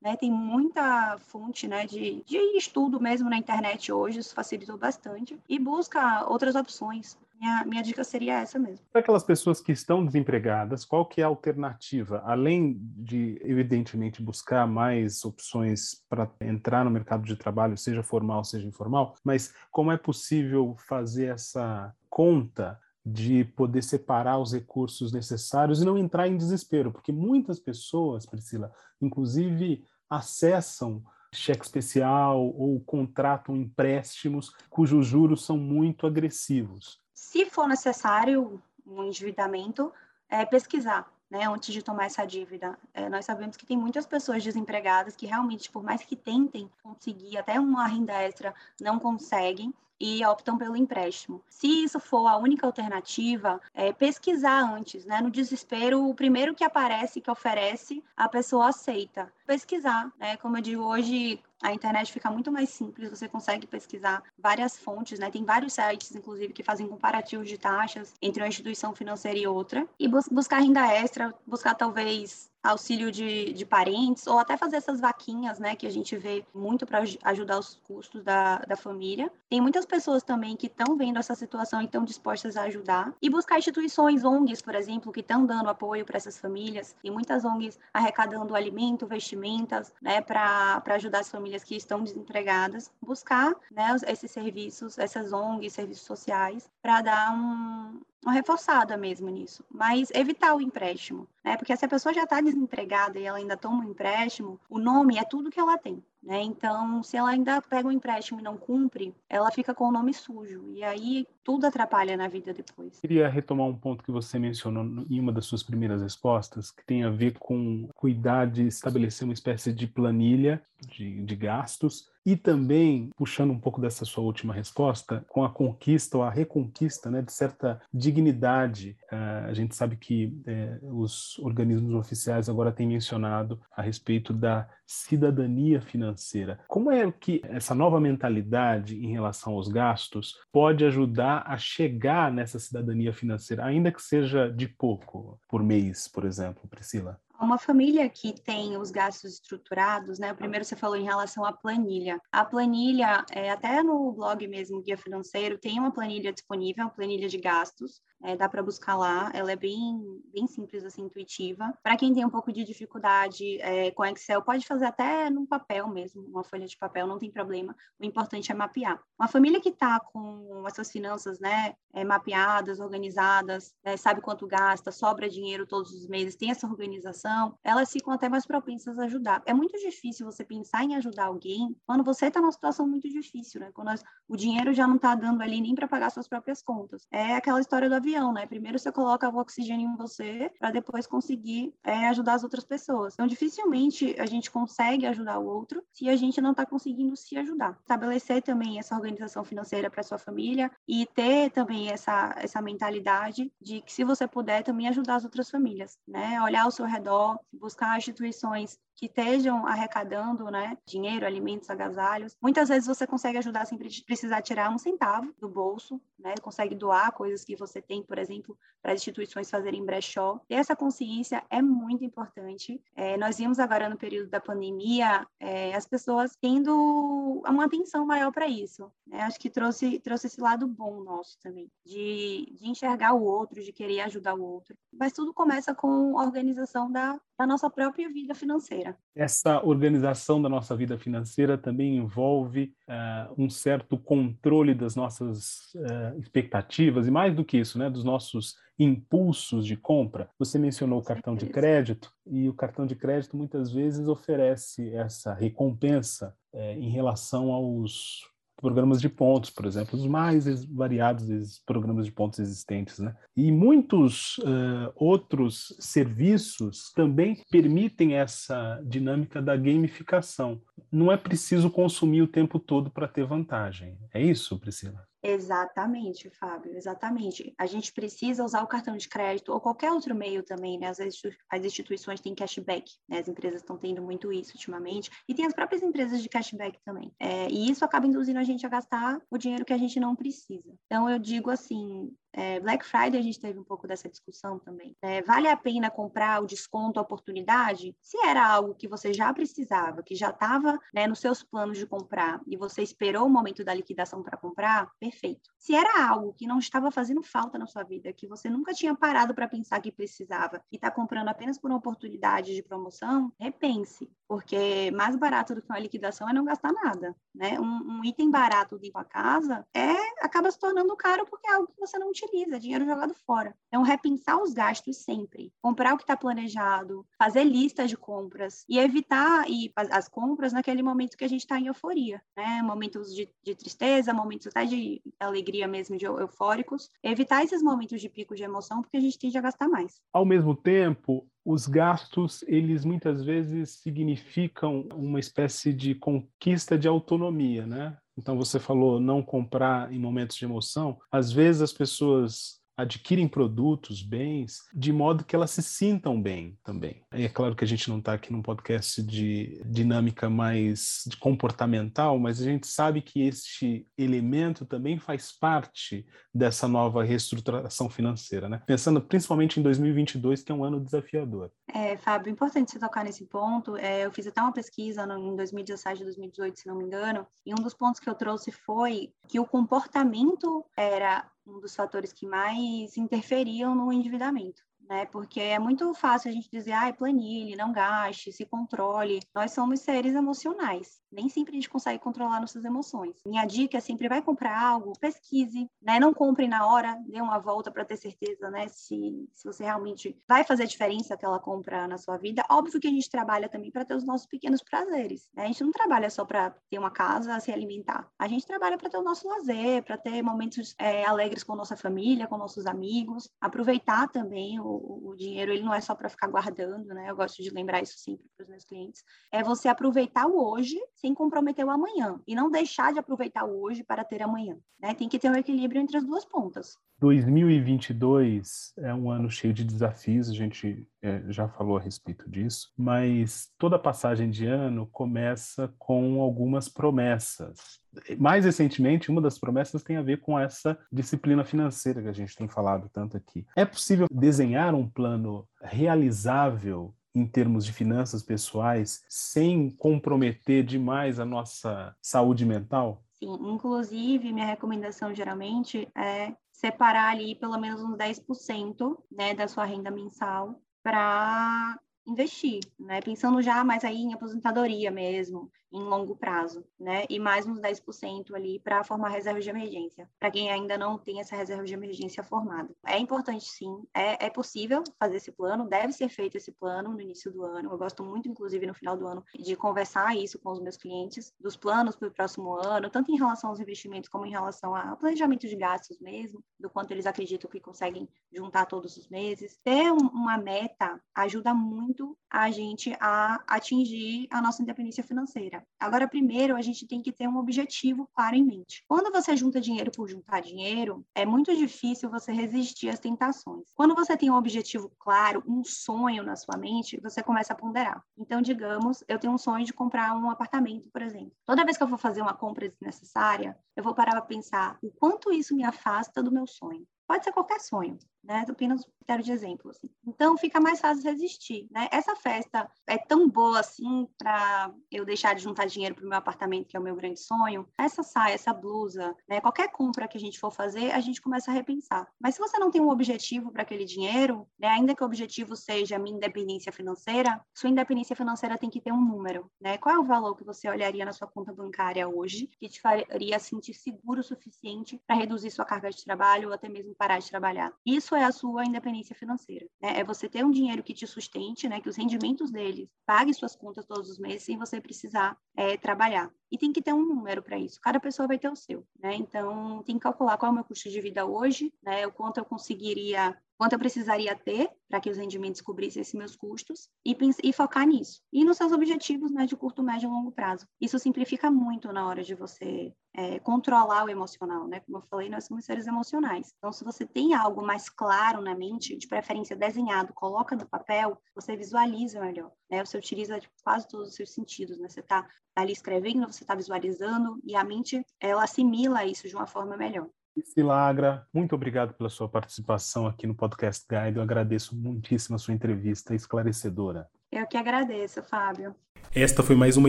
né, 0.00 0.16
tem 0.16 0.30
muita 0.30 1.18
fonte, 1.18 1.66
né, 1.66 1.86
de, 1.86 2.22
de 2.24 2.36
estudo 2.56 3.00
mesmo 3.00 3.28
na 3.28 3.36
internet 3.36 3.92
hoje, 3.92 4.20
isso 4.20 4.34
facilitou 4.34 4.76
bastante, 4.76 5.38
e 5.48 5.58
busca 5.58 6.24
outras 6.28 6.54
opções 6.54 7.16
minha, 7.40 7.64
minha 7.64 7.82
dica 7.82 8.02
seria 8.02 8.40
essa 8.40 8.58
mesmo. 8.58 8.84
Para 8.92 9.00
aquelas 9.00 9.22
pessoas 9.22 9.60
que 9.60 9.72
estão 9.72 10.04
desempregadas, 10.04 10.84
qual 10.84 11.06
que 11.06 11.20
é 11.20 11.24
a 11.24 11.28
alternativa? 11.28 12.22
Além 12.24 12.76
de, 12.80 13.40
evidentemente, 13.42 14.22
buscar 14.22 14.66
mais 14.66 15.24
opções 15.24 16.02
para 16.08 16.28
entrar 16.40 16.84
no 16.84 16.90
mercado 16.90 17.24
de 17.24 17.36
trabalho, 17.36 17.78
seja 17.78 18.02
formal, 18.02 18.44
seja 18.44 18.66
informal, 18.66 19.14
mas 19.24 19.54
como 19.70 19.92
é 19.92 19.96
possível 19.96 20.76
fazer 20.88 21.26
essa 21.26 21.94
conta 22.10 22.78
de 23.10 23.44
poder 23.44 23.82
separar 23.82 24.38
os 24.38 24.52
recursos 24.52 25.12
necessários 25.12 25.80
e 25.80 25.84
não 25.84 25.96
entrar 25.96 26.28
em 26.28 26.36
desespero, 26.36 26.92
porque 26.92 27.10
muitas 27.10 27.58
pessoas, 27.58 28.26
Priscila, 28.26 28.70
inclusive 29.00 29.84
acessam 30.10 31.02
cheque 31.32 31.64
especial 31.64 32.40
ou 32.40 32.80
contratam 32.80 33.56
empréstimos 33.56 34.50
cujos 34.70 35.06
juros 35.06 35.44
são 35.44 35.56
muito 35.56 36.06
agressivos. 36.06 37.00
Se 37.14 37.46
for 37.46 37.66
necessário 37.66 38.62
um 38.86 39.04
endividamento, 39.04 39.92
é 40.28 40.44
pesquisar. 40.44 41.10
Né, 41.30 41.46
antes 41.46 41.74
de 41.74 41.82
tomar 41.82 42.06
essa 42.06 42.24
dívida. 42.24 42.78
É, 42.94 43.06
nós 43.06 43.26
sabemos 43.26 43.54
que 43.54 43.66
tem 43.66 43.76
muitas 43.76 44.06
pessoas 44.06 44.42
desempregadas 44.42 45.14
que 45.14 45.26
realmente, 45.26 45.70
por 45.70 45.82
mais 45.82 46.02
que 46.02 46.16
tentem 46.16 46.70
conseguir 46.82 47.36
até 47.36 47.60
uma 47.60 47.86
renda 47.86 48.14
extra, 48.14 48.54
não 48.80 48.98
conseguem 48.98 49.74
e 50.00 50.24
optam 50.24 50.56
pelo 50.56 50.76
empréstimo. 50.76 51.42
Se 51.48 51.84
isso 51.84 51.98
for 51.98 52.26
a 52.26 52.36
única 52.36 52.66
alternativa, 52.66 53.60
é 53.74 53.92
pesquisar 53.92 54.60
antes, 54.60 55.04
né? 55.04 55.20
No 55.20 55.30
desespero, 55.30 56.08
o 56.08 56.14
primeiro 56.14 56.54
que 56.54 56.64
aparece, 56.64 57.20
que 57.20 57.30
oferece, 57.30 58.02
a 58.16 58.28
pessoa 58.28 58.68
aceita. 58.68 59.32
Pesquisar, 59.46 60.12
né? 60.18 60.36
Como 60.36 60.56
eu 60.56 60.62
digo, 60.62 60.82
hoje 60.82 61.42
a 61.62 61.72
internet 61.72 62.12
fica 62.12 62.30
muito 62.30 62.52
mais 62.52 62.68
simples, 62.68 63.10
você 63.10 63.28
consegue 63.28 63.66
pesquisar 63.66 64.22
várias 64.38 64.78
fontes, 64.78 65.18
né? 65.18 65.30
Tem 65.30 65.44
vários 65.44 65.72
sites, 65.72 66.14
inclusive, 66.14 66.52
que 66.52 66.62
fazem 66.62 66.86
comparativos 66.86 67.48
de 67.48 67.58
taxas 67.58 68.14
entre 68.22 68.42
uma 68.42 68.48
instituição 68.48 68.94
financeira 68.94 69.38
e 69.38 69.46
outra. 69.46 69.86
E 69.98 70.06
bus 70.06 70.28
buscar 70.28 70.60
renda 70.60 70.86
extra, 70.92 71.34
buscar 71.46 71.74
talvez 71.74 72.50
auxílio 72.62 73.10
de, 73.10 73.52
de 73.52 73.64
parentes, 73.64 74.26
ou 74.26 74.38
até 74.38 74.56
fazer 74.56 74.76
essas 74.76 75.00
vaquinhas, 75.00 75.58
né, 75.58 75.76
que 75.76 75.86
a 75.86 75.90
gente 75.90 76.16
vê 76.16 76.44
muito 76.54 76.86
para 76.86 77.02
ajudar 77.24 77.58
os 77.58 77.80
custos 77.86 78.22
da, 78.22 78.58
da 78.58 78.76
família. 78.76 79.30
Tem 79.48 79.60
muitas 79.60 79.86
pessoas 79.86 80.22
também 80.22 80.56
que 80.56 80.66
estão 80.66 80.96
vendo 80.96 81.18
essa 81.18 81.34
situação 81.34 81.80
e 81.80 81.84
estão 81.84 82.04
dispostas 82.04 82.56
a 82.56 82.62
ajudar. 82.62 83.14
E 83.22 83.30
buscar 83.30 83.58
instituições, 83.58 84.24
ONGs, 84.24 84.62
por 84.62 84.74
exemplo, 84.74 85.12
que 85.12 85.20
estão 85.20 85.46
dando 85.46 85.68
apoio 85.68 86.04
para 86.04 86.16
essas 86.16 86.38
famílias. 86.38 86.94
Tem 87.02 87.10
muitas 87.10 87.44
ONGs 87.44 87.78
arrecadando 87.92 88.54
alimento, 88.54 89.06
vestimentas, 89.06 89.92
né, 90.00 90.20
para 90.20 90.82
ajudar 90.86 91.20
as 91.20 91.30
famílias 91.30 91.64
que 91.64 91.76
estão 91.76 92.02
desempregadas. 92.02 92.90
Buscar, 93.00 93.54
né, 93.70 93.96
esses 94.06 94.30
serviços, 94.30 94.98
essas 94.98 95.32
ONGs, 95.32 95.72
serviços 95.72 96.06
sociais, 96.06 96.70
para 96.82 97.00
dar 97.02 97.32
um, 97.32 98.00
reforçada 98.26 98.96
mesmo 98.96 99.28
nisso, 99.28 99.64
mas 99.70 100.10
evitar 100.12 100.54
o 100.54 100.60
empréstimo, 100.60 101.26
né? 101.44 101.56
Porque 101.56 101.76
se 101.76 101.84
a 101.84 101.88
pessoa 101.88 102.12
já 102.12 102.24
está 102.24 102.40
desempregada 102.40 103.18
e 103.18 103.24
ela 103.24 103.38
ainda 103.38 103.56
toma 103.56 103.84
um 103.84 103.90
empréstimo, 103.90 104.60
o 104.68 104.78
nome 104.78 105.18
é 105.18 105.24
tudo 105.24 105.50
que 105.50 105.60
ela 105.60 105.78
tem. 105.78 106.02
Né? 106.22 106.42
Então, 106.42 107.00
se 107.02 107.16
ela 107.16 107.30
ainda 107.30 107.62
pega 107.62 107.86
um 107.86 107.92
empréstimo 107.92 108.40
e 108.40 108.42
não 108.42 108.56
cumpre, 108.56 109.14
ela 109.28 109.50
fica 109.52 109.72
com 109.72 109.84
o 109.84 109.92
nome 109.92 110.12
sujo. 110.12 110.64
E 110.74 110.82
aí 110.82 111.26
tudo 111.44 111.66
atrapalha 111.66 112.16
na 112.16 112.26
vida 112.26 112.52
depois. 112.52 112.98
Queria 113.00 113.28
retomar 113.28 113.66
um 113.66 113.76
ponto 113.76 114.02
que 114.02 114.10
você 114.10 114.38
mencionou 114.38 115.06
em 115.08 115.20
uma 115.20 115.32
das 115.32 115.46
suas 115.46 115.62
primeiras 115.62 116.02
respostas, 116.02 116.70
que 116.72 116.84
tem 116.84 117.04
a 117.04 117.10
ver 117.10 117.38
com 117.38 117.88
cuidar 117.94 118.46
de 118.46 118.66
estabelecer 118.66 119.24
uma 119.24 119.32
espécie 119.32 119.72
de 119.72 119.86
planilha 119.86 120.60
de, 120.80 121.22
de 121.22 121.36
gastos 121.36 122.10
e 122.28 122.36
também, 122.36 123.08
puxando 123.16 123.52
um 123.52 123.58
pouco 123.58 123.80
dessa 123.80 124.04
sua 124.04 124.22
última 124.22 124.52
resposta, 124.52 125.24
com 125.30 125.42
a 125.42 125.48
conquista 125.48 126.18
ou 126.18 126.22
a 126.22 126.28
reconquista 126.28 127.10
né, 127.10 127.22
de 127.22 127.32
certa 127.32 127.80
dignidade. 127.90 128.98
Uh, 129.10 129.46
a 129.48 129.54
gente 129.54 129.74
sabe 129.74 129.96
que 129.96 130.36
uh, 130.46 131.00
os 131.00 131.38
organismos 131.38 131.94
oficiais 131.94 132.46
agora 132.50 132.70
têm 132.70 132.86
mencionado 132.86 133.58
a 133.74 133.80
respeito 133.80 134.34
da 134.34 134.68
cidadania 134.86 135.80
financeira. 135.80 136.60
Como 136.68 136.90
é 136.90 137.10
que 137.10 137.40
essa 137.44 137.74
nova 137.74 137.98
mentalidade 137.98 139.02
em 139.02 139.10
relação 139.10 139.54
aos 139.54 139.68
gastos 139.68 140.34
pode 140.52 140.84
ajudar 140.84 141.44
a 141.46 141.56
chegar 141.56 142.30
nessa 142.30 142.58
cidadania 142.58 143.14
financeira, 143.14 143.64
ainda 143.64 143.90
que 143.90 144.02
seja 144.02 144.50
de 144.50 144.68
pouco 144.68 145.40
por 145.48 145.62
mês, 145.62 146.06
por 146.08 146.26
exemplo, 146.26 146.68
Priscila? 146.68 147.18
Uma 147.40 147.56
família 147.56 148.08
que 148.10 148.32
tem 148.32 148.76
os 148.76 148.90
gastos 148.90 149.34
estruturados, 149.34 150.18
né? 150.18 150.32
O 150.32 150.36
primeiro 150.36 150.64
você 150.64 150.74
falou 150.74 150.96
em 150.96 151.04
relação 151.04 151.44
à 151.44 151.52
planilha. 151.52 152.20
A 152.32 152.44
planilha, 152.44 153.24
é, 153.30 153.50
até 153.50 153.80
no 153.82 154.12
blog 154.12 154.46
mesmo, 154.48 154.82
Guia 154.82 154.98
Financeiro, 154.98 155.56
tem 155.56 155.78
uma 155.78 155.92
planilha 155.92 156.32
disponível, 156.32 156.84
uma 156.84 156.90
planilha 156.90 157.28
de 157.28 157.38
gastos, 157.38 158.02
é, 158.22 158.36
dá 158.36 158.48
para 158.48 158.62
buscar 158.62 158.96
lá. 158.96 159.30
Ela 159.34 159.52
é 159.52 159.56
bem, 159.56 160.22
bem 160.32 160.46
simples, 160.46 160.84
assim, 160.84 161.02
intuitiva. 161.02 161.72
Para 161.82 161.96
quem 161.96 162.12
tem 162.12 162.24
um 162.24 162.30
pouco 162.30 162.52
de 162.52 162.64
dificuldade 162.64 163.60
é, 163.60 163.90
com 163.90 164.04
Excel, 164.04 164.42
pode 164.42 164.66
fazer 164.66 164.86
até 164.86 165.30
num 165.30 165.46
papel 165.46 165.88
mesmo, 165.88 166.22
uma 166.22 166.44
folha 166.44 166.66
de 166.66 166.76
papel, 166.76 167.06
não 167.06 167.18
tem 167.18 167.30
problema. 167.30 167.74
O 167.98 168.04
importante 168.04 168.50
é 168.50 168.54
mapear. 168.54 169.00
Uma 169.18 169.28
família 169.28 169.60
que 169.60 169.68
está 169.68 170.00
com 170.00 170.64
essas 170.66 170.90
finanças, 170.90 171.38
né, 171.38 171.74
é, 171.92 172.04
mapeadas, 172.04 172.80
organizadas, 172.80 173.74
né, 173.84 173.96
sabe 173.96 174.20
quanto 174.20 174.46
gasta, 174.46 174.90
sobra 174.90 175.28
dinheiro 175.28 175.66
todos 175.66 175.92
os 175.92 176.06
meses, 176.06 176.36
tem 176.36 176.50
essa 176.50 176.66
organização, 176.66 177.56
elas 177.62 177.90
ficam 177.90 178.12
até 178.12 178.28
mais 178.28 178.46
propensas 178.46 178.98
a 178.98 179.04
ajudar. 179.04 179.42
É 179.46 179.54
muito 179.54 179.78
difícil 179.78 180.26
você 180.26 180.44
pensar 180.44 180.84
em 180.84 180.96
ajudar 180.96 181.26
alguém 181.26 181.76
quando 181.86 182.04
você 182.04 182.26
está 182.26 182.40
numa 182.40 182.52
situação 182.52 182.86
muito 182.86 183.08
difícil, 183.08 183.60
né? 183.60 183.70
Quando 183.72 183.88
nós, 183.88 184.02
o 184.28 184.36
dinheiro 184.36 184.72
já 184.72 184.86
não 184.86 184.96
está 184.96 185.14
dando 185.14 185.42
ali 185.42 185.60
nem 185.60 185.74
para 185.74 185.88
pagar 185.88 186.10
suas 186.10 186.28
próprias 186.28 186.62
contas. 186.62 187.06
É 187.10 187.34
aquela 187.34 187.60
história 187.60 187.88
do 187.88 187.94
né? 188.32 188.46
Primeiro 188.46 188.78
você 188.78 188.90
coloca 188.90 189.28
o 189.28 189.38
oxigênio 189.38 189.88
em 189.88 189.96
você 189.96 190.50
para 190.58 190.70
depois 190.70 191.06
conseguir 191.06 191.74
é, 191.84 192.08
ajudar 192.08 192.34
as 192.34 192.44
outras 192.44 192.64
pessoas. 192.64 193.14
Então, 193.14 193.26
dificilmente 193.26 194.14
a 194.18 194.26
gente 194.26 194.50
consegue 194.50 195.06
ajudar 195.06 195.38
o 195.38 195.46
outro 195.46 195.82
se 195.92 196.08
a 196.08 196.16
gente 196.16 196.40
não 196.40 196.52
está 196.52 196.64
conseguindo 196.64 197.16
se 197.16 197.36
ajudar. 197.36 197.76
Estabelecer 197.80 198.42
também 198.42 198.78
essa 198.78 198.94
organização 198.94 199.44
financeira 199.44 199.90
para 199.90 200.02
sua 200.02 200.18
família 200.18 200.70
e 200.86 201.06
ter 201.06 201.50
também 201.50 201.90
essa, 201.90 202.34
essa 202.38 202.60
mentalidade 202.62 203.52
de 203.60 203.80
que 203.80 203.92
se 203.92 204.04
você 204.04 204.26
puder 204.26 204.62
também 204.62 204.88
ajudar 204.88 205.16
as 205.16 205.24
outras 205.24 205.50
famílias, 205.50 205.98
né? 206.06 206.40
Olhar 206.42 206.64
ao 206.64 206.70
seu 206.70 206.86
redor, 206.86 207.38
buscar 207.52 207.96
instituições 207.96 208.78
que 208.98 209.06
estejam 209.06 209.64
arrecadando 209.64 210.50
né, 210.50 210.76
dinheiro, 210.84 211.24
alimentos, 211.24 211.70
agasalhos. 211.70 212.36
Muitas 212.42 212.68
vezes 212.68 212.88
você 212.88 213.06
consegue 213.06 213.38
ajudar 213.38 213.64
sem 213.64 213.78
precisar 213.78 214.42
tirar 214.42 214.70
um 214.70 214.78
centavo 214.78 215.32
do 215.38 215.48
bolso, 215.48 216.00
né? 216.18 216.34
consegue 216.42 216.74
doar 216.74 217.12
coisas 217.12 217.44
que 217.44 217.54
você 217.54 217.80
tem, 217.80 218.02
por 218.02 218.18
exemplo, 218.18 218.58
para 218.82 218.94
instituições 218.94 219.48
fazerem 219.48 219.84
brechó. 219.84 220.40
E 220.50 220.54
essa 220.54 220.74
consciência 220.74 221.44
é 221.48 221.62
muito 221.62 222.04
importante. 222.04 222.82
É, 222.96 223.16
nós 223.16 223.38
vimos 223.38 223.60
agora 223.60 223.88
no 223.88 223.96
período 223.96 224.28
da 224.30 224.40
pandemia 224.40 225.24
é, 225.38 225.72
as 225.76 225.86
pessoas 225.86 226.36
tendo 226.40 227.40
uma 227.46 227.66
atenção 227.66 228.04
maior 228.04 228.32
para 228.32 228.48
isso. 228.48 228.90
Né? 229.06 229.20
Acho 229.20 229.38
que 229.38 229.48
trouxe, 229.48 230.00
trouxe 230.00 230.26
esse 230.26 230.40
lado 230.40 230.66
bom 230.66 231.04
nosso 231.04 231.38
também, 231.40 231.70
de, 231.86 232.52
de 232.58 232.68
enxergar 232.68 233.12
o 233.12 233.22
outro, 233.22 233.62
de 233.62 233.72
querer 233.72 234.00
ajudar 234.00 234.34
o 234.34 234.42
outro. 234.42 234.76
Mas 234.92 235.12
tudo 235.12 235.32
começa 235.32 235.72
com 235.72 236.18
a 236.18 236.24
organização 236.24 236.90
da, 236.90 237.20
da 237.38 237.46
nossa 237.46 237.70
própria 237.70 238.12
vida 238.12 238.34
financeira. 238.34 238.96
Essa 239.14 239.64
organização 239.64 240.42
da 240.42 240.48
nossa 240.48 240.74
vida 240.74 240.98
financeira 240.98 241.56
também 241.56 241.96
envolve 241.96 242.74
uh, 242.88 243.34
um 243.42 243.48
certo 243.48 243.96
controle 243.96 244.74
das 244.74 244.96
nossas 244.96 245.72
uh, 245.74 246.18
expectativas 246.18 247.06
e 247.06 247.10
mais 247.10 247.36
do 247.36 247.44
que 247.44 247.58
isso, 247.58 247.78
né, 247.78 247.88
dos 247.88 248.02
nossos 248.02 248.56
impulsos 248.76 249.64
de 249.64 249.76
compra. 249.76 250.28
Você 250.38 250.58
mencionou 250.58 250.98
o 250.98 251.04
cartão 251.04 251.36
de 251.36 251.46
crédito 251.46 252.12
e 252.26 252.48
o 252.48 252.54
cartão 252.54 252.86
de 252.86 252.96
crédito 252.96 253.36
muitas 253.36 253.70
vezes 253.72 254.08
oferece 254.08 254.92
essa 254.92 255.32
recompensa 255.32 256.34
uh, 256.52 256.58
em 256.58 256.90
relação 256.90 257.52
aos 257.52 258.28
programas 258.60 259.00
de 259.00 259.08
pontos, 259.08 259.50
por 259.50 259.64
exemplo, 259.64 259.98
os 259.98 260.06
mais 260.06 260.64
variados 260.64 261.62
programas 261.64 262.04
de 262.04 262.12
pontos 262.12 262.38
existentes. 262.38 262.98
Né? 262.98 263.14
E 263.36 263.50
muitos 263.50 264.38
uh, 264.38 264.92
outros 264.96 265.74
serviços 265.78 266.92
também 266.94 267.40
permitem 267.50 268.14
essa 268.14 268.80
dinâmica 268.84 269.40
da 269.40 269.56
gamificação. 269.56 270.60
Não 270.90 271.10
é 271.10 271.16
preciso 271.16 271.70
consumir 271.70 272.22
o 272.22 272.28
tempo 272.28 272.58
todo 272.58 272.90
para 272.90 273.08
ter 273.08 273.24
vantagem. 273.24 273.96
É 274.12 274.20
isso, 274.20 274.58
Priscila? 274.58 275.06
Exatamente, 275.22 276.30
Fábio, 276.30 276.76
exatamente. 276.76 277.52
A 277.58 277.66
gente 277.66 277.92
precisa 277.92 278.44
usar 278.44 278.62
o 278.62 278.68
cartão 278.68 278.96
de 278.96 279.08
crédito 279.08 279.52
ou 279.52 279.60
qualquer 279.60 279.90
outro 279.90 280.14
meio 280.14 280.44
também, 280.44 280.78
né? 280.78 280.88
As, 280.88 280.98
as 281.00 281.64
instituições 281.64 282.20
têm 282.20 282.34
cashback, 282.34 282.90
né? 283.08 283.18
As 283.18 283.28
empresas 283.28 283.60
estão 283.60 283.76
tendo 283.76 284.00
muito 284.00 284.32
isso 284.32 284.52
ultimamente, 284.54 285.10
e 285.28 285.34
tem 285.34 285.44
as 285.44 285.54
próprias 285.54 285.82
empresas 285.82 286.22
de 286.22 286.28
cashback 286.28 286.78
também. 286.84 287.12
É, 287.18 287.48
e 287.50 287.68
isso 287.68 287.84
acaba 287.84 288.06
induzindo 288.06 288.38
a 288.38 288.44
gente 288.44 288.64
a 288.64 288.68
gastar 288.68 289.20
o 289.30 289.36
dinheiro 289.36 289.64
que 289.64 289.72
a 289.72 289.78
gente 289.78 289.98
não 289.98 290.14
precisa. 290.14 290.72
Então, 290.86 291.10
eu 291.10 291.18
digo 291.18 291.50
assim, 291.50 292.12
É, 292.32 292.60
Black 292.60 292.84
Friday 292.84 293.18
a 293.18 293.22
gente 293.22 293.40
teve 293.40 293.58
um 293.58 293.64
pouco 293.64 293.86
dessa 293.86 294.08
discussão 294.08 294.58
também. 294.58 294.96
É, 295.02 295.22
vale 295.22 295.48
a 295.48 295.56
pena 295.56 295.90
comprar 295.90 296.42
o 296.42 296.46
desconto, 296.46 296.98
a 296.98 297.02
oportunidade? 297.02 297.96
Se 298.00 298.18
era 298.18 298.46
algo 298.46 298.74
que 298.74 298.88
você 298.88 299.12
já 299.12 299.32
precisava, 299.32 300.02
que 300.02 300.14
já 300.14 300.30
estava 300.30 300.78
né, 300.92 301.06
nos 301.06 301.20
seus 301.20 301.42
planos 301.42 301.78
de 301.78 301.86
comprar 301.86 302.40
e 302.46 302.56
você 302.56 302.82
esperou 302.82 303.26
o 303.26 303.30
momento 303.30 303.64
da 303.64 303.74
liquidação 303.74 304.22
para 304.22 304.36
comprar, 304.36 304.90
perfeito. 305.00 305.50
Se 305.58 305.74
era 305.74 306.08
algo 306.08 306.32
que 306.34 306.46
não 306.46 306.58
estava 306.58 306.90
fazendo 306.90 307.22
falta 307.22 307.58
na 307.58 307.66
sua 307.66 307.82
vida, 307.82 308.12
que 308.12 308.26
você 308.26 308.48
nunca 308.48 308.72
tinha 308.72 308.94
parado 308.94 309.34
para 309.34 309.48
pensar 309.48 309.80
que 309.80 309.90
precisava 309.90 310.62
e 310.70 310.76
está 310.76 310.90
comprando 310.90 311.28
apenas 311.28 311.58
por 311.58 311.70
uma 311.70 311.78
oportunidade 311.78 312.54
de 312.54 312.62
promoção, 312.62 313.32
repense, 313.38 314.10
porque 314.26 314.90
mais 314.92 315.16
barato 315.16 315.54
do 315.54 315.62
que 315.62 315.68
uma 315.68 315.78
liquidação 315.78 316.28
é 316.28 316.32
não 316.32 316.44
gastar 316.44 316.72
nada, 316.72 317.16
né? 317.34 317.58
Um, 317.58 317.98
um 317.98 318.04
item 318.04 318.30
barato 318.30 318.78
de 318.78 318.90
uma 318.90 319.04
casa 319.04 319.66
é 319.74 319.94
acaba 320.22 320.50
se 320.50 320.58
tornando 320.58 320.96
caro 320.96 321.26
porque 321.26 321.48
é 321.48 321.54
algo 321.54 321.68
que 321.68 321.80
você 321.80 321.98
não 321.98 322.12
utiliza, 322.24 322.60
dinheiro 322.60 322.84
jogado 322.84 323.14
fora. 323.14 323.54
Então, 323.68 323.82
repensar 323.82 324.40
os 324.42 324.52
gastos 324.52 324.96
sempre, 324.98 325.52
comprar 325.60 325.94
o 325.94 325.96
que 325.96 326.02
está 326.04 326.16
planejado, 326.16 327.06
fazer 327.18 327.44
listas 327.44 327.90
de 327.90 327.96
compras 327.96 328.64
e 328.68 328.78
evitar 328.78 329.44
as 329.90 330.08
compras 330.08 330.52
naquele 330.52 330.82
momento 330.82 331.16
que 331.16 331.24
a 331.24 331.28
gente 331.28 331.40
está 331.40 331.58
em 331.58 331.66
euforia, 331.66 332.22
né? 332.36 332.62
Momentos 332.62 333.14
de, 333.14 333.28
de 333.42 333.54
tristeza, 333.54 334.12
momentos 334.12 334.46
até 334.46 334.64
de 334.64 335.02
alegria 335.20 335.68
mesmo, 335.68 335.96
de 335.96 336.06
eufóricos. 336.06 336.90
Evitar 337.02 337.44
esses 337.44 337.62
momentos 337.62 338.00
de 338.00 338.08
pico 338.08 338.34
de 338.34 338.42
emoção 338.42 338.82
porque 338.82 338.96
a 338.96 339.00
gente 339.00 339.18
tende 339.18 339.38
a 339.38 339.42
gastar 339.42 339.68
mais. 339.68 340.00
Ao 340.12 340.24
mesmo 340.24 340.54
tempo, 340.54 341.26
os 341.44 341.66
gastos, 341.66 342.42
eles 342.46 342.84
muitas 342.84 343.24
vezes 343.24 343.70
significam 343.82 344.86
uma 344.94 345.18
espécie 345.18 345.72
de 345.72 345.94
conquista 345.94 346.78
de 346.78 346.86
autonomia, 346.86 347.66
né? 347.66 347.96
Então 348.18 348.36
você 348.36 348.58
falou 348.58 348.98
não 348.98 349.22
comprar 349.22 349.92
em 349.92 349.98
momentos 349.98 350.36
de 350.36 350.44
emoção. 350.44 350.98
Às 351.10 351.30
vezes 351.30 351.62
as 351.62 351.72
pessoas 351.72 352.57
adquirem 352.78 353.26
produtos, 353.26 354.02
bens, 354.02 354.60
de 354.72 354.92
modo 354.92 355.24
que 355.24 355.34
elas 355.34 355.50
se 355.50 355.62
sintam 355.64 356.22
bem 356.22 356.56
também. 356.62 357.02
E 357.12 357.24
é 357.24 357.28
claro 357.28 357.56
que 357.56 357.64
a 357.64 357.66
gente 357.66 357.90
não 357.90 357.98
está 357.98 358.12
aqui 358.12 358.32
num 358.32 358.40
podcast 358.40 359.02
de 359.02 359.60
dinâmica 359.66 360.30
mais 360.30 361.02
de 361.08 361.16
comportamental, 361.16 362.16
mas 362.20 362.40
a 362.40 362.44
gente 362.44 362.68
sabe 362.68 363.02
que 363.02 363.26
este 363.26 363.84
elemento 363.98 364.64
também 364.64 364.96
faz 364.96 365.32
parte 365.32 366.06
dessa 366.32 366.68
nova 366.68 367.02
reestruturação 367.02 367.90
financeira, 367.90 368.48
né? 368.48 368.62
Pensando 368.64 369.00
principalmente 369.00 369.58
em 369.58 369.62
2022, 369.62 370.44
que 370.44 370.52
é 370.52 370.54
um 370.54 370.62
ano 370.62 370.80
desafiador. 370.80 371.50
É, 371.74 371.96
Fábio, 371.96 372.30
importante 372.30 372.70
você 372.70 372.78
tocar 372.78 373.04
nesse 373.04 373.26
ponto. 373.26 373.76
É, 373.76 374.06
eu 374.06 374.12
fiz 374.12 374.26
até 374.28 374.40
uma 374.40 374.52
pesquisa 374.52 375.04
no, 375.04 375.18
em 375.18 375.34
2017, 375.34 376.04
2018, 376.04 376.60
se 376.60 376.68
não 376.68 376.76
me 376.76 376.84
engano, 376.84 377.26
e 377.44 377.52
um 377.52 377.62
dos 377.62 377.74
pontos 377.74 377.98
que 377.98 378.08
eu 378.08 378.14
trouxe 378.14 378.52
foi 378.52 379.12
que 379.26 379.40
o 379.40 379.46
comportamento 379.46 380.64
era 380.76 381.28
um 381.48 381.60
dos 381.60 381.74
fatores 381.74 382.12
que 382.12 382.26
mais 382.26 382.96
interferiam 382.96 383.74
no 383.74 383.92
endividamento 383.92 384.62
né? 384.88 385.04
Porque 385.06 385.40
é 385.40 385.58
muito 385.58 385.92
fácil 385.94 386.30
a 386.30 386.32
gente 386.32 386.50
dizer, 386.50 386.72
ah, 386.72 386.92
planilhe, 386.92 387.54
não 387.54 387.72
gaste, 387.72 388.32
se 388.32 388.44
controle. 388.44 389.20
Nós 389.34 389.52
somos 389.52 389.80
seres 389.80 390.14
emocionais. 390.14 391.00
Nem 391.10 391.28
sempre 391.28 391.52
a 391.52 391.54
gente 391.54 391.70
consegue 391.70 392.02
controlar 392.02 392.40
nossas 392.40 392.64
emoções. 392.64 393.16
Minha 393.24 393.44
dica 393.44 393.78
é 393.78 393.80
sempre 393.80 394.08
vai 394.08 394.22
comprar 394.22 394.60
algo, 394.60 394.98
pesquise, 394.98 395.70
né? 395.80 396.00
Não 396.00 396.12
compre 396.12 396.48
na 396.48 396.66
hora, 396.66 396.98
dê 397.06 397.20
uma 397.20 397.38
volta 397.38 397.70
para 397.70 397.84
ter 397.84 397.96
certeza, 397.96 398.50
né? 398.50 398.68
Se, 398.68 399.28
se 399.32 399.44
você 399.44 399.64
realmente 399.64 400.16
vai 400.26 400.44
fazer 400.44 400.66
diferença 400.66 401.14
aquela 401.14 401.38
compra 401.38 401.86
na 401.86 401.98
sua 401.98 402.16
vida. 402.16 402.44
Óbvio 402.50 402.80
que 402.80 402.88
a 402.88 402.90
gente 402.90 403.10
trabalha 403.10 403.48
também 403.48 403.70
para 403.70 403.84
ter 403.84 403.94
os 403.94 404.04
nossos 404.04 404.26
pequenos 404.26 404.62
prazeres. 404.62 405.28
Né? 405.34 405.44
A 405.44 405.46
gente 405.46 405.62
não 405.62 405.72
trabalha 405.72 406.08
só 406.10 406.24
para 406.24 406.50
ter 406.70 406.78
uma 406.78 406.90
casa, 406.90 407.38
se 407.40 407.52
alimentar. 407.52 408.08
A 408.18 408.28
gente 408.28 408.46
trabalha 408.46 408.78
para 408.78 408.90
ter 408.90 408.96
o 408.96 409.02
nosso 409.02 409.28
lazer, 409.28 409.82
para 409.82 409.98
ter 409.98 410.22
momentos 410.22 410.74
é, 410.78 411.04
alegres 411.04 411.42
com 411.42 411.54
nossa 411.54 411.76
família, 411.76 412.26
com 412.26 412.36
nossos 412.36 412.66
amigos, 412.66 413.30
aproveitar 413.40 414.08
também 414.08 414.60
o, 414.60 414.77
o, 414.78 415.14
dinheiro 415.16 415.52
ele 415.52 415.62
não 415.62 415.74
é 415.74 415.80
só 415.80 415.94
para 415.94 416.08
ficar 416.08 416.28
guardando, 416.28 416.86
né? 416.86 417.10
Eu 417.10 417.16
gosto 417.16 417.42
de 417.42 417.50
lembrar 417.50 417.82
isso 417.82 417.98
sempre 417.98 418.26
para 418.36 418.44
os 418.44 418.48
meus 418.48 418.64
clientes. 418.64 419.02
É 419.32 419.42
você 419.42 419.68
aproveitar 419.68 420.26
o 420.26 420.42
hoje 420.42 420.78
sem 420.94 421.14
comprometer 421.14 421.64
o 421.64 421.70
amanhã 421.70 422.20
e 422.26 422.34
não 422.34 422.50
deixar 422.50 422.92
de 422.92 422.98
aproveitar 422.98 423.44
o 423.44 423.62
hoje 423.62 423.82
para 423.82 424.04
ter 424.04 424.22
amanhã, 424.22 424.58
né? 424.80 424.94
Tem 424.94 425.08
que 425.08 425.18
ter 425.18 425.30
um 425.30 425.36
equilíbrio 425.36 425.80
entre 425.80 425.96
as 425.96 426.04
duas 426.04 426.24
pontas. 426.24 426.76
2022 427.00 428.72
é 428.78 428.92
um 428.92 429.10
ano 429.10 429.30
cheio 429.30 429.54
de 429.54 429.62
desafios, 429.62 430.28
a 430.28 430.34
gente 430.34 430.88
é, 431.00 431.22
já 431.28 431.48
falou 431.48 431.76
a 431.76 431.80
respeito 431.80 432.28
disso, 432.28 432.72
mas 432.76 433.52
toda 433.56 433.78
passagem 433.78 434.28
de 434.30 434.46
ano 434.46 434.86
começa 434.86 435.72
com 435.78 436.20
algumas 436.20 436.68
promessas. 436.68 437.80
Mais 438.18 438.44
recentemente, 438.44 439.10
uma 439.10 439.20
das 439.20 439.38
promessas 439.38 439.82
tem 439.82 439.96
a 439.96 440.02
ver 440.02 440.20
com 440.20 440.38
essa 440.38 440.76
disciplina 440.90 441.44
financeira 441.44 442.02
que 442.02 442.08
a 442.08 442.12
gente 442.12 442.34
tem 442.34 442.48
falado 442.48 442.88
tanto 442.92 443.16
aqui. 443.16 443.46
É 443.56 443.64
possível 443.64 444.08
desenhar 444.10 444.74
um 444.74 444.88
plano 444.88 445.46
realizável 445.62 446.94
em 447.14 447.26
termos 447.26 447.64
de 447.64 447.72
finanças 447.72 448.22
pessoais 448.22 449.02
sem 449.08 449.70
comprometer 449.70 450.64
demais 450.64 451.18
a 451.18 451.24
nossa 451.24 451.94
saúde 452.02 452.44
mental? 452.44 453.02
Sim, 453.18 453.36
inclusive, 453.52 454.32
minha 454.32 454.46
recomendação 454.46 455.12
geralmente 455.12 455.88
é 455.96 456.34
separar 456.58 457.12
ali 457.12 457.36
pelo 457.36 457.56
menos 457.56 457.80
uns 457.80 457.96
10% 457.96 458.98
né, 459.12 459.32
da 459.32 459.46
sua 459.46 459.64
renda 459.64 459.92
mensal 459.92 460.60
para 460.82 461.78
investir, 462.04 462.60
né? 462.78 463.00
Pensando 463.00 463.40
já 463.40 463.62
mais 463.62 463.84
aí 463.84 463.98
em 463.98 464.12
aposentadoria 464.12 464.90
mesmo, 464.90 465.50
em 465.72 465.82
longo 465.82 466.16
prazo, 466.16 466.64
né? 466.78 467.04
E 467.08 467.18
mais 467.18 467.46
uns 467.46 467.60
10% 467.60 468.34
ali 468.34 468.58
para 468.58 468.82
formar 468.84 469.08
reserva 469.08 469.40
de 469.40 469.50
emergência, 469.50 470.08
para 470.18 470.30
quem 470.30 470.50
ainda 470.50 470.78
não 470.78 470.98
tem 470.98 471.20
essa 471.20 471.36
reserva 471.36 471.64
de 471.64 471.74
emergência 471.74 472.22
formada. 472.22 472.74
É 472.86 472.98
importante 472.98 473.44
sim, 473.44 473.82
é, 473.94 474.26
é 474.26 474.30
possível 474.30 474.82
fazer 474.98 475.16
esse 475.16 475.32
plano, 475.32 475.68
deve 475.68 475.92
ser 475.92 476.08
feito 476.08 476.36
esse 476.36 476.52
plano 476.52 476.92
no 476.92 477.00
início 477.00 477.30
do 477.30 477.44
ano. 477.44 477.70
Eu 477.70 477.78
gosto 477.78 478.02
muito, 478.02 478.28
inclusive, 478.28 478.66
no 478.66 478.74
final 478.74 478.96
do 478.96 479.06
ano, 479.06 479.24
de 479.34 479.56
conversar 479.56 480.16
isso 480.16 480.38
com 480.38 480.52
os 480.52 480.60
meus 480.60 480.76
clientes, 480.76 481.32
dos 481.38 481.56
planos 481.56 481.96
para 481.96 482.08
o 482.08 482.10
próximo 482.10 482.54
ano, 482.54 482.90
tanto 482.90 483.12
em 483.12 483.18
relação 483.18 483.50
aos 483.50 483.60
investimentos 483.60 484.08
como 484.08 484.26
em 484.26 484.30
relação 484.30 484.74
ao 484.74 484.96
planejamento 484.96 485.46
de 485.46 485.56
gastos 485.56 485.98
mesmo, 485.98 486.42
do 486.58 486.70
quanto 486.70 486.90
eles 486.92 487.06
acreditam 487.06 487.50
que 487.50 487.60
conseguem 487.60 488.08
juntar 488.32 488.66
todos 488.66 488.96
os 488.96 489.08
meses. 489.08 489.58
Ter 489.62 489.90
uma 489.92 490.38
meta 490.38 491.00
ajuda 491.14 491.52
muito 491.52 492.16
a 492.30 492.50
gente 492.50 492.94
a 493.00 493.42
atingir 493.46 494.26
a 494.30 494.40
nossa 494.40 494.62
independência 494.62 495.02
financeira. 495.02 495.57
Agora, 495.78 496.08
primeiro, 496.08 496.56
a 496.56 496.62
gente 496.62 496.86
tem 496.86 497.00
que 497.00 497.12
ter 497.12 497.28
um 497.28 497.38
objetivo 497.38 498.08
claro 498.14 498.34
em 498.34 498.44
mente. 498.44 498.84
Quando 498.88 499.12
você 499.12 499.36
junta 499.36 499.60
dinheiro 499.60 499.90
por 499.90 500.08
juntar 500.08 500.40
dinheiro, 500.40 501.04
é 501.14 501.24
muito 501.24 501.54
difícil 501.56 502.10
você 502.10 502.32
resistir 502.32 502.88
às 502.88 502.98
tentações. 502.98 503.64
Quando 503.74 503.94
você 503.94 504.16
tem 504.16 504.30
um 504.30 504.36
objetivo 504.36 504.90
claro, 504.98 505.42
um 505.46 505.62
sonho 505.64 506.22
na 506.22 506.36
sua 506.36 506.56
mente, 506.56 507.00
você 507.00 507.22
começa 507.22 507.52
a 507.52 507.56
ponderar. 507.56 508.02
Então, 508.16 508.42
digamos, 508.42 509.04
eu 509.08 509.18
tenho 509.18 509.32
um 509.32 509.38
sonho 509.38 509.64
de 509.64 509.72
comprar 509.72 510.16
um 510.16 510.30
apartamento, 510.30 510.88
por 510.90 511.02
exemplo. 511.02 511.32
Toda 511.46 511.64
vez 511.64 511.76
que 511.76 511.82
eu 511.82 511.88
for 511.88 511.98
fazer 511.98 512.22
uma 512.22 512.34
compra 512.34 512.68
desnecessária, 512.68 513.56
eu 513.76 513.82
vou 513.82 513.94
parar 513.94 514.12
para 514.12 514.22
pensar 514.22 514.78
o 514.82 514.90
quanto 514.90 515.32
isso 515.32 515.54
me 515.54 515.64
afasta 515.64 516.22
do 516.22 516.32
meu 516.32 516.46
sonho. 516.46 516.86
Pode 517.06 517.24
ser 517.24 517.32
qualquer 517.32 517.60
sonho 517.60 517.96
né? 518.28 518.44
Apenas 518.46 518.84
critério 518.84 519.24
de 519.24 519.32
exemplo. 519.32 519.70
Assim. 519.70 519.88
Então 520.06 520.36
fica 520.36 520.60
mais 520.60 520.80
fácil 520.80 521.02
resistir, 521.02 521.66
né? 521.70 521.88
Essa 521.90 522.14
festa 522.14 522.70
é 522.86 522.98
tão 522.98 523.28
boa 523.28 523.60
assim 523.60 524.06
para 524.18 524.70
eu 524.90 525.04
deixar 525.04 525.34
de 525.34 525.42
juntar 525.42 525.66
dinheiro 525.66 525.94
para 525.94 526.04
o 526.04 526.08
meu 526.08 526.18
apartamento, 526.18 526.68
que 526.68 526.76
é 526.76 526.80
o 526.80 526.82
meu 526.82 526.94
grande 526.94 527.18
sonho. 527.18 527.66
Essa 527.78 528.02
saia, 528.02 528.34
essa 528.34 528.52
blusa, 528.52 529.16
né? 529.26 529.40
Qualquer 529.40 529.72
compra 529.72 530.06
que 530.06 530.18
a 530.18 530.20
gente 530.20 530.38
for 530.38 530.50
fazer, 530.50 530.92
a 530.92 531.00
gente 531.00 531.22
começa 531.22 531.50
a 531.50 531.54
repensar. 531.54 532.06
Mas 532.20 532.34
se 532.34 532.40
você 532.40 532.58
não 532.58 532.70
tem 532.70 532.82
um 532.82 532.90
objetivo 532.90 533.50
para 533.50 533.62
aquele 533.62 533.86
dinheiro, 533.86 534.46
né? 534.58 534.68
Ainda 534.68 534.94
que 534.94 535.02
o 535.02 535.06
objetivo 535.06 535.56
seja 535.56 535.96
a 535.96 535.98
minha 535.98 536.16
independência 536.16 536.70
financeira, 536.70 537.40
sua 537.54 537.70
independência 537.70 538.14
financeira 538.14 538.58
tem 538.58 538.68
que 538.68 538.80
ter 538.80 538.92
um 538.92 539.00
número, 539.00 539.50
né? 539.58 539.78
Qual 539.78 539.94
é 539.94 539.98
o 539.98 540.04
valor 540.04 540.36
que 540.36 540.44
você 540.44 540.68
olharia 540.68 541.04
na 541.06 541.12
sua 541.14 541.26
conta 541.26 541.52
bancária 541.52 542.06
hoje 542.06 542.50
que 542.60 542.68
te 542.68 542.80
faria 542.80 543.38
sentir 543.38 543.72
seguro 543.72 544.20
o 544.20 544.24
suficiente 544.24 545.00
para 545.06 545.16
reduzir 545.16 545.50
sua 545.50 545.64
carga 545.64 545.88
de 545.88 546.04
trabalho 546.04 546.48
ou 546.48 546.54
até 546.54 546.68
mesmo 546.68 546.94
parar 546.94 547.18
de 547.18 547.30
trabalhar? 547.30 547.72
Isso 547.86 548.17
é 548.18 548.24
a 548.24 548.32
sua 548.32 548.64
independência 548.64 549.14
financeira. 549.14 549.66
Né? 549.80 550.00
É 550.00 550.04
você 550.04 550.28
ter 550.28 550.44
um 550.44 550.50
dinheiro 550.50 550.82
que 550.82 550.94
te 550.94 551.06
sustente, 551.06 551.68
né? 551.68 551.80
que 551.80 551.88
os 551.88 551.96
rendimentos 551.96 552.50
deles 552.50 552.88
paguem 553.06 553.32
suas 553.32 553.54
contas 553.54 553.86
todos 553.86 554.10
os 554.10 554.18
meses 554.18 554.42
sem 554.42 554.56
você 554.56 554.80
precisar 554.80 555.36
é, 555.56 555.76
trabalhar. 555.76 556.30
E 556.50 556.58
tem 556.58 556.72
que 556.72 556.82
ter 556.82 556.92
um 556.92 557.04
número 557.04 557.42
para 557.42 557.58
isso. 557.58 557.80
Cada 557.80 558.00
pessoa 558.00 558.26
vai 558.26 558.38
ter 558.38 558.48
o 558.48 558.56
seu. 558.56 558.86
Né? 558.98 559.14
Então, 559.14 559.82
tem 559.84 559.96
que 559.96 560.02
calcular 560.02 560.36
qual 560.36 560.50
é 560.50 560.52
o 560.52 560.54
meu 560.54 560.64
custo 560.64 560.90
de 560.90 561.00
vida 561.00 561.24
hoje, 561.26 561.72
né? 561.82 562.06
o 562.06 562.12
quanto 562.12 562.38
eu 562.38 562.44
conseguiria 562.44 563.36
quanto 563.58 563.72
eu 563.72 563.78
precisaria 563.78 564.36
ter 564.36 564.70
para 564.88 565.00
que 565.00 565.10
os 565.10 565.18
rendimentos 565.18 565.60
cobrissem 565.60 566.00
esses 566.00 566.14
meus 566.14 566.36
custos 566.36 566.88
e, 567.04 567.16
e, 567.42 567.52
focar 567.52 567.86
nisso. 567.86 568.22
E 568.32 568.44
nos 568.44 568.56
seus 568.56 568.72
objetivos 568.72 569.32
né, 569.32 569.44
de 569.44 569.56
curto, 569.56 569.82
médio 569.82 570.08
e 570.08 570.10
longo 570.10 570.32
prazo. 570.32 570.66
Isso 570.80 570.98
simplifica 570.98 571.50
muito 571.50 571.92
na 571.92 572.06
hora 572.06 572.22
de 572.22 572.34
você 572.34 572.94
é, 573.14 573.40
controlar 573.40 574.04
o 574.04 574.08
emocional, 574.08 574.68
né? 574.68 574.80
Como 574.80 574.98
eu 574.98 575.02
falei, 575.10 575.28
nós 575.28 575.44
somos 575.44 575.64
seres 575.64 575.88
emocionais. 575.88 576.54
Então, 576.56 576.72
se 576.72 576.84
você 576.84 577.04
tem 577.04 577.34
algo 577.34 577.60
mais 577.60 577.88
claro 577.88 578.40
na 578.40 578.54
mente, 578.54 578.96
de 578.96 579.08
preferência 579.08 579.56
desenhado, 579.56 580.14
coloca 580.14 580.54
no 580.54 580.68
papel, 580.68 581.20
você 581.34 581.56
visualiza 581.56 582.20
melhor, 582.20 582.52
né? 582.70 582.84
Você 582.84 582.96
utiliza 582.96 583.40
tipo, 583.40 583.52
quase 583.64 583.88
todos 583.88 584.10
os 584.10 584.14
seus 584.14 584.32
sentidos, 584.32 584.78
né? 584.78 584.88
Você 584.88 585.00
está 585.00 585.28
ali 585.56 585.72
escrevendo, 585.72 586.32
você 586.32 586.44
está 586.44 586.54
visualizando 586.54 587.40
e 587.42 587.56
a 587.56 587.64
mente, 587.64 588.00
ela 588.20 588.44
assimila 588.44 589.04
isso 589.04 589.26
de 589.26 589.34
uma 589.34 589.46
forma 589.46 589.76
melhor. 589.76 590.08
Silagra, 590.44 591.26
muito 591.32 591.54
obrigado 591.54 591.94
pela 591.94 592.08
sua 592.08 592.28
participação 592.28 593.06
aqui 593.06 593.26
no 593.26 593.34
Podcast 593.34 593.84
Guide. 593.88 594.16
Eu 594.16 594.22
agradeço 594.22 594.76
muitíssimo 594.76 595.36
a 595.36 595.38
sua 595.38 595.54
entrevista 595.54 596.14
esclarecedora. 596.14 597.06
Eu 597.30 597.46
que 597.46 597.56
agradeço, 597.56 598.22
Fábio. 598.22 598.74
Esta 599.14 599.42
foi 599.42 599.56
mais 599.56 599.76
uma 599.76 599.88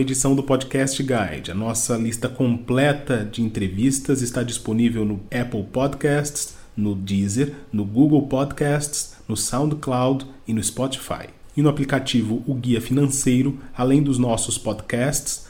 edição 0.00 0.34
do 0.34 0.42
Podcast 0.42 1.02
Guide. 1.02 1.50
A 1.50 1.54
nossa 1.54 1.96
lista 1.96 2.28
completa 2.28 3.24
de 3.24 3.42
entrevistas 3.42 4.22
está 4.22 4.42
disponível 4.42 5.04
no 5.04 5.20
Apple 5.26 5.64
Podcasts, 5.64 6.58
no 6.76 6.94
Deezer, 6.94 7.54
no 7.72 7.84
Google 7.84 8.26
Podcasts, 8.28 9.16
no 9.28 9.36
SoundCloud 9.36 10.26
e 10.46 10.54
no 10.54 10.62
Spotify. 10.62 11.28
E 11.56 11.62
no 11.62 11.68
aplicativo 11.68 12.42
O 12.46 12.54
Guia 12.54 12.80
Financeiro, 12.80 13.58
além 13.76 14.02
dos 14.02 14.18
nossos 14.18 14.56
podcasts, 14.56 15.49